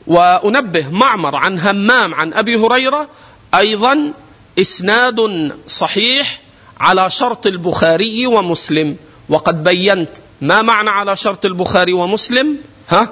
وأنبه 0.07 0.89
معمر 0.89 1.37
عن 1.37 1.59
همام 1.59 2.15
عن 2.15 2.33
أبي 2.33 2.57
هريرة 2.57 3.09
أيضا 3.55 4.13
إسناد 4.59 5.53
صحيح 5.67 6.41
على 6.81 7.11
شرط 7.11 7.47
البخاري 7.47 8.27
ومسلم. 8.27 8.97
وقد 9.29 9.65
بينت 9.65 10.11
ما 10.41 10.63
معنى 10.63 10.91
على 10.91 11.17
شرط 11.17 11.45
البخاري 11.45 11.93
ومسلم؟ 11.93 12.57
ها؟ 12.89 13.09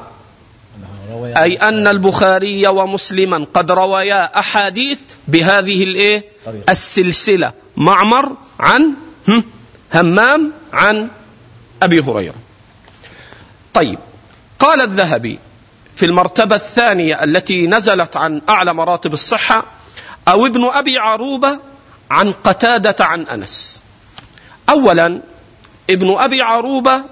أي 1.36 1.56
أن 1.56 1.86
البخاري 1.86 2.66
ومسلما 2.66 3.46
قد 3.54 3.70
روايا 3.70 4.38
أحاديث 4.38 4.98
بهذه 5.28 5.84
الإيه 5.84 6.24
السلسلة. 6.68 7.52
معمر 7.76 8.36
عن 8.60 8.92
همام 9.94 10.52
عن 10.72 11.08
أبي 11.82 12.00
هريرة. 12.00 12.34
طيب. 13.74 13.98
قال 14.58 14.80
الذهبي 14.80 15.38
في 15.96 16.06
المرتبة 16.06 16.56
الثانية 16.56 17.24
التي 17.24 17.66
نزلت 17.66 18.16
عن 18.16 18.42
أعلى 18.48 18.74
مراتب 18.74 19.14
الصحة 19.14 19.64
أو 20.30 20.46
ابن 20.46 20.64
أبي 20.64 20.98
عروبة 20.98 21.58
عن 22.10 22.32
قتادة 22.32 23.04
عن 23.04 23.22
أنس. 23.22 23.80
أولا 24.68 25.22
ابن 25.90 26.16
أبي 26.18 26.42
عروبة 26.42 27.02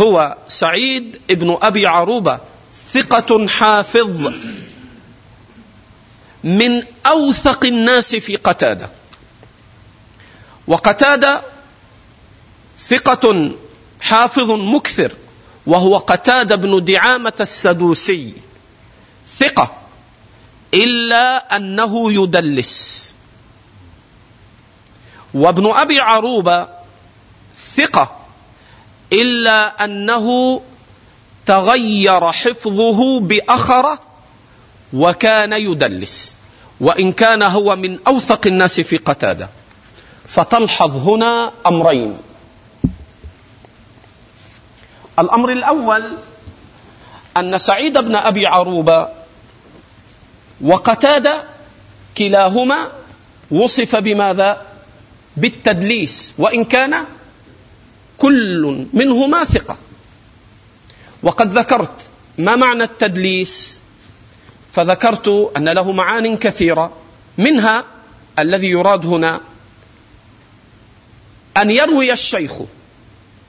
هو 0.00 0.36
سعيد 0.48 1.20
ابن 1.30 1.58
أبي 1.62 1.86
عروبة 1.86 2.38
ثقة 2.92 3.48
حافظ 3.48 4.32
من 6.44 6.82
أوثق 7.06 7.64
الناس 7.64 8.14
في 8.14 8.36
قتادة. 8.36 8.90
وقتادة 10.66 11.42
ثقة 12.78 13.50
حافظ 14.00 14.50
مكثر 14.50 15.12
وهو 15.66 15.98
قتادة 15.98 16.56
بن 16.56 16.84
دعامة 16.84 17.32
السدوسي. 17.40 18.32
ثقة 19.38 19.83
إلا 20.74 21.56
أنه 21.56 22.12
يدلس. 22.12 23.14
وابن 25.34 25.70
أبي 25.70 26.00
عروبة 26.00 26.68
ثقة 27.76 28.16
إلا 29.12 29.84
أنه 29.84 30.60
تغير 31.46 32.32
حفظه 32.32 33.20
بأخرة 33.20 34.00
وكان 34.92 35.52
يدلس. 35.52 36.38
وإن 36.80 37.12
كان 37.12 37.42
هو 37.42 37.76
من 37.76 37.98
أوثق 38.06 38.46
الناس 38.46 38.80
في 38.80 38.96
قتادة. 38.96 39.48
فتلحظ 40.28 41.08
هنا 41.08 41.52
أمرين. 41.66 42.18
الأمر 45.18 45.52
الأول 45.52 46.12
أن 47.36 47.58
سعيد 47.58 47.98
بن 47.98 48.16
أبي 48.16 48.46
عروبة 48.46 49.23
وقتادة 50.60 51.44
كلاهما 52.18 52.92
وصف 53.50 53.96
بماذا؟ 53.96 54.66
بالتدليس 55.36 56.32
وإن 56.38 56.64
كان 56.64 57.04
كل 58.18 58.86
منهما 58.92 59.44
ثقة. 59.44 59.76
وقد 61.22 61.58
ذكرت 61.58 62.10
ما 62.38 62.56
معنى 62.56 62.82
التدليس؟ 62.82 63.80
فذكرت 64.72 65.52
أن 65.56 65.68
له 65.68 65.92
معان 65.92 66.36
كثيرة 66.36 66.92
منها 67.38 67.84
الذي 68.38 68.70
يراد 68.70 69.06
هنا 69.06 69.40
أن 71.56 71.70
يروي 71.70 72.12
الشيخ 72.12 72.52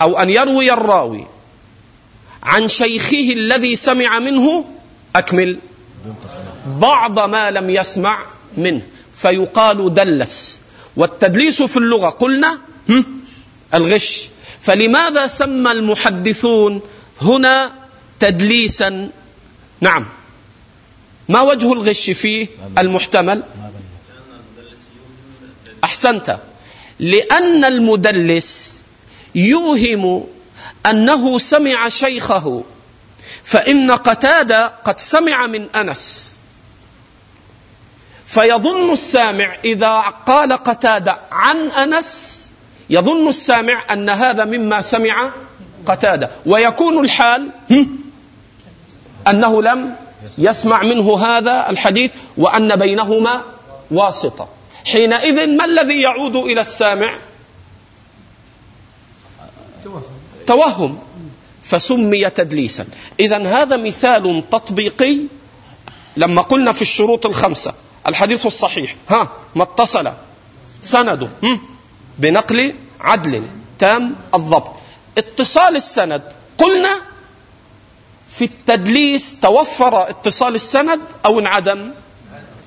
أو 0.02 0.18
أن 0.18 0.30
يروي 0.30 0.74
الراوي 0.74 1.28
عن 2.44 2.68
شيخه 2.68 3.34
الذي 3.34 3.76
سمع 3.76 4.20
منه 4.20 4.66
أكمل. 5.16 5.60
بعض 6.68 7.20
ما 7.20 7.52
لم 7.52 7.70
يسمع 7.70 8.26
منه. 8.58 8.82
فيقال 9.16 9.94
دلس. 9.94 10.62
والتدليس 10.96 11.62
في 11.62 11.78
اللغة 11.78 12.10
قلنا 12.10 12.60
الغش. 13.74 14.30
فلماذا 14.62 15.28
سمى 15.28 15.72
المحدثون 15.72 16.82
هنا 17.22 17.74
تدليسا؟ 18.20 19.10
نعم. 19.82 20.06
ما 21.30 21.42
وجه 21.42 21.74
الغش 21.74 22.10
فيه؟ 22.10 22.48
المحتمل. 22.78 23.44
أحسنت. 25.84 26.40
لأن 27.00 27.66
المدلس 27.66 28.82
يوهم 29.36 30.24
أنه 30.86 31.40
سمع 31.40 31.90
شيخه 31.90 32.64
فإن 33.46 33.92
قتادة 33.92 34.68
قد 34.68 35.00
سمع 35.00 35.48
من 35.48 35.76
أنس. 35.76 36.36
فيظن 38.26 38.92
السامع 38.92 39.56
إذا 39.66 40.00
قال 40.00 40.54
قتادة 40.54 41.18
عن 41.32 41.58
أنس 41.58 42.42
يظن 42.90 43.28
السامع 43.28 43.84
أن 43.92 44.10
هذا 44.10 44.46
مما 44.46 44.82
سمع 44.82 45.32
قتادة. 45.86 46.32
ويكون 46.46 47.06
الحال 47.06 47.52
أنه 49.28 49.62
لم 49.62 49.96
يسمع 50.38 50.84
منه 50.84 51.26
هذا 51.26 51.70
الحديث 51.70 52.12
وأن 52.38 52.76
بينهما 52.76 53.42
واسطة. 53.92 54.48
حينئذ 54.86 55.58
ما 55.58 55.66
الذي 55.66 56.02
يعود 56.02 56.36
إلى 56.36 56.62
السامع؟ 56.62 57.20
توهم. 60.48 61.05
فسمي 61.66 62.30
تدليسا. 62.30 62.86
اذا 63.20 63.38
هذا 63.38 63.78
مثال 63.78 64.44
تطبيقي 64.52 65.18
لما 66.18 66.42
قلنا 66.42 66.72
في 66.72 66.82
الشروط 66.82 67.26
الخمسة 67.26 67.74
الحديث 68.08 68.46
الصحيح. 68.46 68.96
ها 69.10 69.32
ما 69.56 69.64
اتصل. 69.64 70.12
سنده 70.82 71.30
بنقل 72.18 72.74
عدل 73.02 73.44
تام 73.80 74.16
الضبط. 74.34 74.72
اتصال 75.18 75.76
السند. 75.76 76.22
قلنا 76.58 77.02
في 78.30 78.46
التدليس 78.46 79.38
توفر 79.42 80.10
اتصال 80.10 80.56
السند 80.56 81.02
أو 81.26 81.40
انعدم؟ 81.40 81.92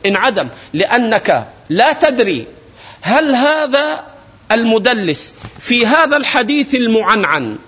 انعدم. 0.07 0.49
لأنك 0.72 1.49
لا 1.68 1.92
تدري 1.92 2.46
هل 3.01 3.34
هذا 3.34 4.07
المدلس 4.53 5.34
في 5.59 5.86
هذا 5.86 6.16
الحديث 6.16 6.74
المعنعن. 6.74 7.59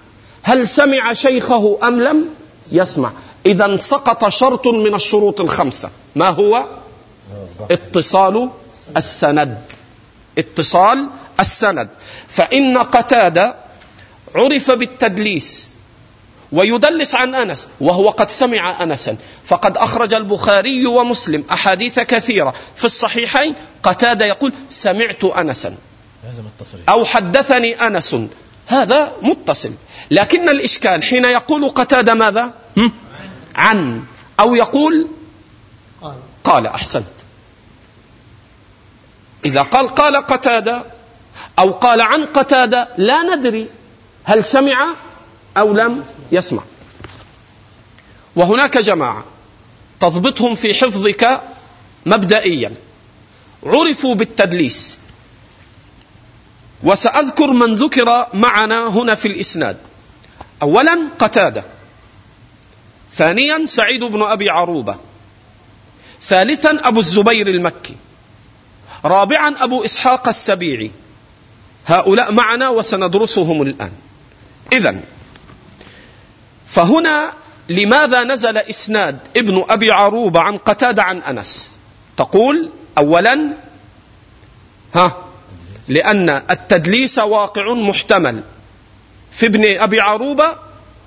هل 0.42 0.68
سمع 0.68 1.12
شيخه 1.12 1.78
أم 1.82 2.00
لم؟ 2.00 2.28
يسمع. 2.72 3.12
إذا 3.46 3.76
سقط 3.76 4.28
شرط 4.28 4.66
من 4.66 4.94
الشروط 4.94 5.40
الخمسة. 5.40 5.90
ما 6.16 6.28
هو؟ 6.28 6.64
اتصال 7.70 8.50
السند. 8.96 9.58
اتصال 10.38 11.08
السند. 11.40 11.88
فإن 12.28 12.78
قتادة 12.78 13.56
عرف 14.34 14.70
بالتدليس 14.70 15.74
ويدلس 16.52 17.14
عن 17.14 17.34
أنس 17.34 17.68
وهو 17.80 18.10
قد 18.10 18.30
سمع 18.30 18.82
انسا. 18.82 19.16
فقد 19.44 19.76
أخرج 19.76 20.14
البخاري 20.14 20.86
ومسلم 20.86 21.44
أحاديث 21.50 21.98
كثيرة. 21.98 22.54
في 22.76 22.84
الصحيحين 22.84 23.54
قتادة 23.82 24.26
يقول 24.26 24.52
سمعت 24.70 25.24
انسا. 25.24 25.74
أو 26.88 27.04
حدثني 27.04 27.86
أنس. 27.86 28.16
هذا 28.70 29.12
متصل. 29.22 29.72
لكن 30.10 30.48
الإشكال 30.48 31.02
حين 31.02 31.24
يقول 31.24 31.68
قتاده 31.68 32.14
ماذا؟ 32.14 32.54
عن. 33.54 34.02
أو 34.40 34.54
يقول 34.54 35.06
قال. 36.44 36.66
أحسنت. 36.66 37.04
إذا 39.44 39.62
قال 39.62 39.88
قال 39.88 40.16
قتاده 40.16 40.84
أو 41.58 41.70
قال 41.70 42.00
عن 42.00 42.26
قتاده 42.26 42.88
لا 42.98 43.36
ندري 43.36 43.68
هل 44.24 44.44
سمع 44.44 44.94
أو 45.56 45.72
لم 45.74 46.04
يسمع. 46.32 46.62
وهناك 48.36 48.78
جماعة 48.78 49.24
تضبطهم 50.00 50.54
في 50.54 50.74
حفظك 50.74 51.42
مبدئيا. 52.06 52.74
عرفوا 53.62 54.14
بالتدليس. 54.14 55.00
وسأذكر 56.82 57.50
من 57.50 57.74
ذكر 57.74 58.26
معنا 58.34 58.86
هنا 58.88 59.14
في 59.14 59.28
الإسناد. 59.28 59.76
أولا 60.62 61.08
قتادة. 61.18 61.64
ثانيا 63.12 63.66
سعيد 63.66 64.04
بن 64.04 64.22
أبي 64.22 64.50
عروبة. 64.50 64.96
ثالثا 66.22 66.78
أبو 66.82 67.00
الزبير 67.00 67.48
المكي. 67.48 67.96
رابعا 69.04 69.54
أبو 69.58 69.84
إسحاق 69.84 70.28
السبيعي. 70.28 70.90
هؤلاء 71.86 72.32
معنا 72.32 72.68
وسندرسهم 72.68 73.62
الآن. 73.62 73.92
إذا 74.72 75.00
فهنا 76.66 77.32
لماذا 77.68 78.24
نزل 78.24 78.56
إسناد 78.56 79.18
ابن 79.36 79.64
أبي 79.70 79.90
عروبة 79.90 80.40
عن 80.40 80.56
قتادة 80.56 81.02
عن 81.02 81.18
أنس؟ 81.18 81.76
تقول 82.16 82.70
أولا 82.98 83.52
ها 84.94 85.29
لأن 85.90 86.28
التدليس 86.50 87.18
واقع 87.18 87.74
محتمل 87.74 88.42
في 89.32 89.46
ابن 89.46 89.78
أبي 89.78 90.00
عروبة 90.00 90.56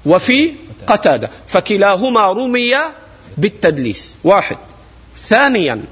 وفي 0.05 0.53
قتادة 0.88 1.29
فكلاهما 1.47 2.31
رمي 2.31 2.75
بالتدليس. 3.38 4.17
واحد. 4.23 4.57
ثانيا 5.15 5.84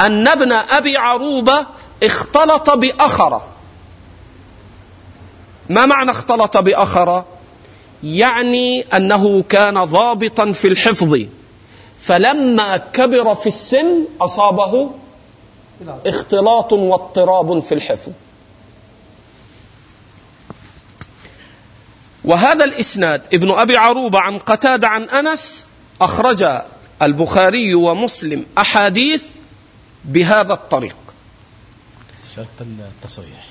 أن 0.00 0.28
ابن 0.28 0.52
أبي 0.52 0.96
عروبة 0.96 1.66
اختلط 2.02 2.70
بأخرة. 2.70 3.46
ما 5.70 5.86
معنى 5.86 6.10
اختلط 6.10 6.56
بأخرة؟ 6.56 7.26
يعني 8.04 8.82
أنه 8.82 9.42
كان 9.42 9.84
ضابطا 9.84 10.52
في 10.52 10.68
الحفظ. 10.68 11.18
فلما 11.98 12.76
كبر 12.76 13.34
في 13.34 13.46
السن 13.46 14.04
أصابه 14.20 14.90
اختلاط 16.06 16.72
واضطراب 16.72 17.60
في 17.60 17.74
الحفظ. 17.74 18.12
وهذا 22.24 22.64
الإسناد 22.64 23.22
ابن 23.32 23.50
أبي 23.50 23.76
عروبة 23.76 24.18
عن 24.20 24.38
قتادة 24.38 24.88
عن 24.88 25.02
أنس 25.02 25.66
أخرج 26.00 26.48
البخاري 27.02 27.74
ومسلم 27.74 28.46
أحاديث 28.58 29.22
بهذا 30.04 30.52
الطريق. 30.52 30.96
شرط 32.36 32.46
التصريح 32.60 33.46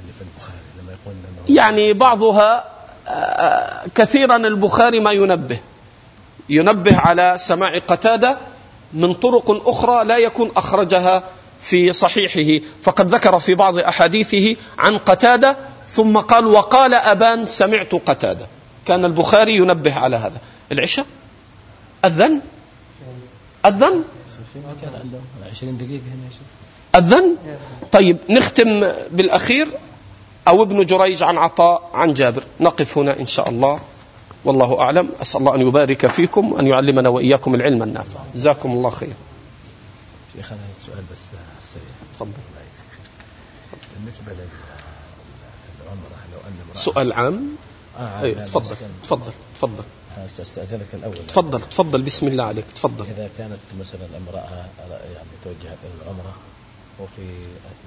اللي 0.00 0.12
في 0.12 0.20
البخاري 0.20 0.58
لما 0.82 0.92
يقول 0.92 1.56
يعني 1.56 1.92
بعضها 1.92 2.64
كثيرا 3.94 4.36
البخاري 4.36 5.00
ما 5.00 5.10
ينبه. 5.10 5.58
ينبه 6.48 6.96
على 6.96 7.34
سماع 7.38 7.78
قتادة 7.78 8.38
من 8.92 9.14
طرق 9.14 9.68
أخرى 9.68 10.04
لا 10.04 10.16
يكون 10.16 10.50
أخرجها 10.56 11.22
في 11.60 11.92
صحيحه. 11.92 12.64
فقد 12.82 13.08
ذكر 13.08 13.40
في 13.40 13.54
بعض 13.54 13.78
أحاديثه 13.78 14.56
عن 14.78 14.98
قتادة 14.98 15.56
ثم 15.88 16.18
قال 16.18 16.46
وقال 16.46 16.94
أبان 16.94 17.46
سمعت 17.46 17.94
قتادة. 17.94 18.46
كان 18.86 19.04
البخاري 19.04 19.56
ينبه 19.56 19.94
على 19.94 20.16
هذا. 20.16 20.38
العشاء؟ 20.72 21.06
أذن 22.04 22.40
في 24.52 24.58
مجال 24.58 25.00
عندهم 25.02 25.22
20 25.50 25.78
دقيقة 25.78 26.02
هنا 26.02 26.24
يا 26.26 26.30
شيخ. 26.30 26.40
أذن 26.96 27.36
طيب 27.92 28.18
نختم 28.30 28.80
بالأخير. 29.10 29.68
أو 30.48 30.62
ابن 30.62 30.86
جريج 30.86 31.22
عن 31.22 31.38
عطاء 31.38 31.90
عن 31.94 32.12
جابر. 32.14 32.44
نقف 32.60 32.98
هنا 32.98 33.20
إن 33.20 33.26
شاء 33.26 33.48
الله. 33.48 33.80
والله 34.44 34.80
أعلم. 34.80 35.08
أسأل 35.22 35.40
الله 35.40 35.54
أن 35.54 35.60
يبارك 35.60 36.06
فيكم 36.06 36.52
وأن 36.52 36.66
يعلمنا 36.66 37.08
وإياكم 37.08 37.54
العلم 37.54 37.82
النافع. 37.82 38.20
جزاكم 38.34 38.72
الله 38.72 38.90
خير. 38.90 39.12
شيخ 40.36 40.52
أنا 40.52 40.60
سؤال 40.86 41.04
بس 41.12 41.18
سريع. 41.62 41.84
تفضل. 42.14 42.30
بالنسبة 43.96 44.32
لل- 44.32 44.48
للعمرة 45.82 46.18
لو 46.32 46.38
أن 46.48 46.54
امرأة 46.64 46.67
سؤال 46.78 47.12
عام. 47.12 47.48
آه 47.98 48.20
أيوة 48.20 48.44
تفضل 48.44 48.76
تفضل 49.02 49.32
تفضل. 49.58 49.84
سأستأذنك 50.26 50.86
الأول. 50.94 51.14
تفضل 51.28 51.60
تفضل 51.60 52.02
بسم 52.02 52.28
الله 52.28 52.44
عليك 52.44 52.64
تفضل. 52.74 53.04
إذا 53.04 53.28
كانت 53.38 53.58
مثلا 53.80 54.06
امرأة 54.16 54.66
يعني 55.14 55.28
توجهت 55.44 55.78
إلى 55.84 56.02
العمرة 56.02 56.34
وفي 57.00 57.22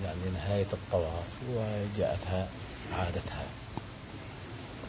يعني 0.06 0.20
نهاية 0.34 0.68
الطواف 0.74 1.30
وجاءتها 1.50 2.48
عادتها 3.00 3.44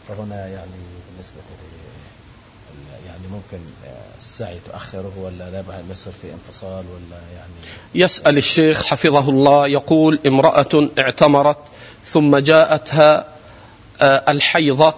فهنا 0.07 0.47
يعني 0.47 0.71
بالنسبة 1.11 1.35
لي 1.35 1.83
يعني 3.07 3.27
ممكن 3.31 3.59
السعي 4.17 4.59
تؤخره 4.65 5.11
ولا 5.17 5.49
لا 5.49 5.61
بد 5.61 5.91
يصير 5.91 6.13
في 6.21 6.27
انفصال 6.33 6.85
ولا 6.93 7.21
يعني؟ 7.35 7.53
يسأل 7.95 8.37
الشيخ 8.37 8.85
حفظه 8.85 9.29
الله 9.29 9.67
يقول 9.67 10.19
امرأة 10.27 10.89
اعتمرت 10.99 11.57
ثم 12.03 12.37
جاءتها 12.37 13.19
آه، 13.19 13.32
الحيضة 14.01 14.93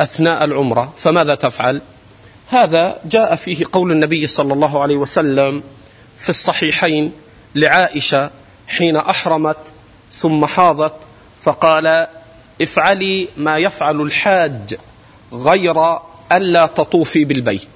أثناء 0.00 0.44
العمرة 0.44 0.92
فماذا 0.96 1.34
تفعل؟ 1.34 1.80
هذا 2.48 3.00
جاء 3.04 3.36
فيه 3.36 3.64
قول 3.72 3.92
النبي 3.92 4.26
صلى 4.26 4.52
الله 4.52 4.82
عليه 4.82 4.96
وسلم 4.96 5.62
في 6.18 6.28
الصحيحين 6.28 7.12
لعائشة 7.54 8.30
حين 8.68 8.96
أحرمت 8.96 9.56
ثم 10.12 10.46
حاضت 10.46 10.92
فقال 11.42 12.06
افعلي 12.62 13.28
ما 13.36 13.58
يفعل 13.58 14.00
الحاج 14.00 14.74
غير 15.32 15.98
ألا 16.32 16.66
تطوفي 16.66 17.24
بالبيت 17.24 17.68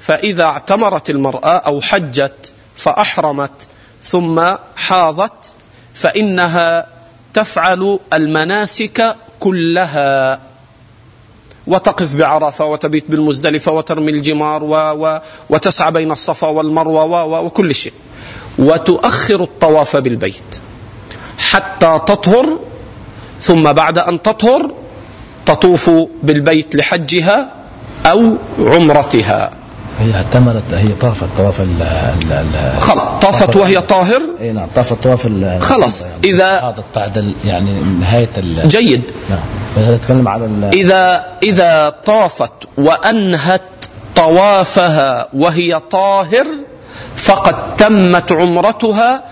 فإذا 0.00 0.44
اعتمرت 0.44 1.10
المرأة 1.10 1.56
أو 1.56 1.80
حجت 1.80 2.52
فأحرمت 2.76 3.66
ثم 4.02 4.54
حاضت 4.76 5.52
فإنها 5.94 6.86
تفعل 7.34 7.98
المناسك 8.12 9.16
كلها 9.40 10.40
وتقف 11.66 12.14
بعرفة 12.16 12.66
وتبيت 12.66 13.04
بالمزدلفة 13.10 13.72
وترمي 13.72 14.10
الجمار 14.10 14.64
و 14.64 14.74
و 14.74 15.20
وتسعى 15.50 15.92
بين 15.92 16.12
الصفا 16.12 16.46
والمروة 16.46 17.04
و 17.04 17.46
وكل 17.46 17.74
شيء. 17.74 17.92
وتؤخر 18.58 19.42
الطواف 19.42 19.96
بالبيت 19.96 20.60
حتى 21.38 22.00
تطهر 22.06 22.58
ثم 23.40 23.72
بعد 23.72 23.98
أن 23.98 24.22
تطهر 24.22 24.70
تطوف 25.46 25.90
بالبيت 26.22 26.76
لحجها 26.76 27.52
أو 28.06 28.36
عمرتها. 28.58 29.59
هي 30.00 30.14
اعتمرت 30.14 30.74
هي 30.74 30.88
طافت 31.00 31.26
طواف 31.36 31.60
ال 31.60 32.80
خلاص 32.80 33.20
طافت 33.20 33.56
وهي 33.56 33.80
طاهر؟ 33.80 34.22
إي 34.40 34.52
نعم 34.52 34.68
طافت 34.74 35.02
طواف 35.02 35.26
ال 35.26 35.62
خلاص، 35.62 36.06
حاضت 36.60 36.84
بعد 36.96 37.18
ال 37.18 37.32
يعني 37.46 37.80
نهاية 38.00 38.28
ال 38.38 38.68
جيد. 38.68 39.02
نعم 39.30 39.38
بس 39.76 39.84
نتكلم 39.84 40.28
على 40.28 40.44
ال 40.44 40.70
إذا 40.74 41.26
إذا 41.42 41.94
طافت 42.06 42.52
وأنهت 42.78 43.62
طوافها 44.16 45.28
وهي 45.34 45.80
طاهر 45.90 46.46
فقد 47.16 47.76
تمت 47.76 48.32
عمرتها 48.32 49.24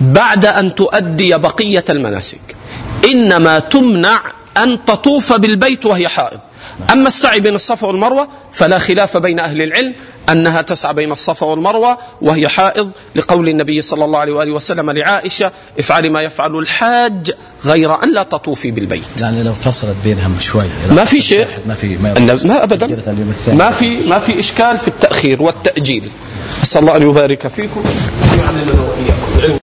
بعد 0.00 0.46
أن 0.46 0.74
تؤدي 0.74 1.38
بقية 1.38 1.84
المناسك. 1.90 2.56
إنما 3.04 3.58
تمنع 3.58 4.20
أن 4.56 4.84
تطوف 4.84 5.32
بالبيت 5.32 5.86
وهي 5.86 6.08
حائض. 6.08 6.40
أما 6.92 7.08
السعي 7.08 7.40
بين 7.40 7.54
الصفا 7.54 7.86
والمروة 7.86 8.28
فلا 8.52 8.78
خلاف 8.78 9.16
بين 9.16 9.38
أهل 9.38 9.62
العلم 9.62 9.94
أنها 10.28 10.62
تسعى 10.62 10.94
بين 10.94 11.12
الصفا 11.12 11.46
والمروة 11.46 11.98
وهي 12.22 12.48
حائض 12.48 12.90
لقول 13.14 13.48
النبي 13.48 13.82
صلى 13.82 14.04
الله 14.04 14.18
عليه 14.18 14.32
وآله 14.32 14.52
وسلم 14.52 14.90
لعائشة 14.90 15.52
افعلي 15.78 16.08
ما 16.08 16.22
يفعل 16.22 16.56
الحاج 16.56 17.32
غير 17.64 18.02
أن 18.04 18.12
لا 18.12 18.22
تطوفي 18.22 18.70
بالبيت. 18.70 19.02
يعني 19.20 19.42
لو 19.42 19.54
فصلت 19.54 19.96
بينهم 20.04 20.36
شوي 20.40 20.64
ما 20.90 21.04
في 21.04 21.20
شيء. 21.20 21.46
ما 21.68 21.74
في 21.74 21.96
ما, 21.96 22.14
ما 22.44 22.64
الثاني. 23.30 23.58
ما 23.58 23.70
في 23.70 23.96
ما 23.96 24.18
في 24.18 24.40
إشكال 24.40 24.78
في 24.78 24.88
التأخير 24.88 25.42
والتأجيل. 25.42 26.10
أسأل 26.62 26.80
الله 26.80 26.96
أن 26.96 27.02
يبارك 27.02 27.46
فيكم. 27.46 27.82
واياكم 28.76 29.46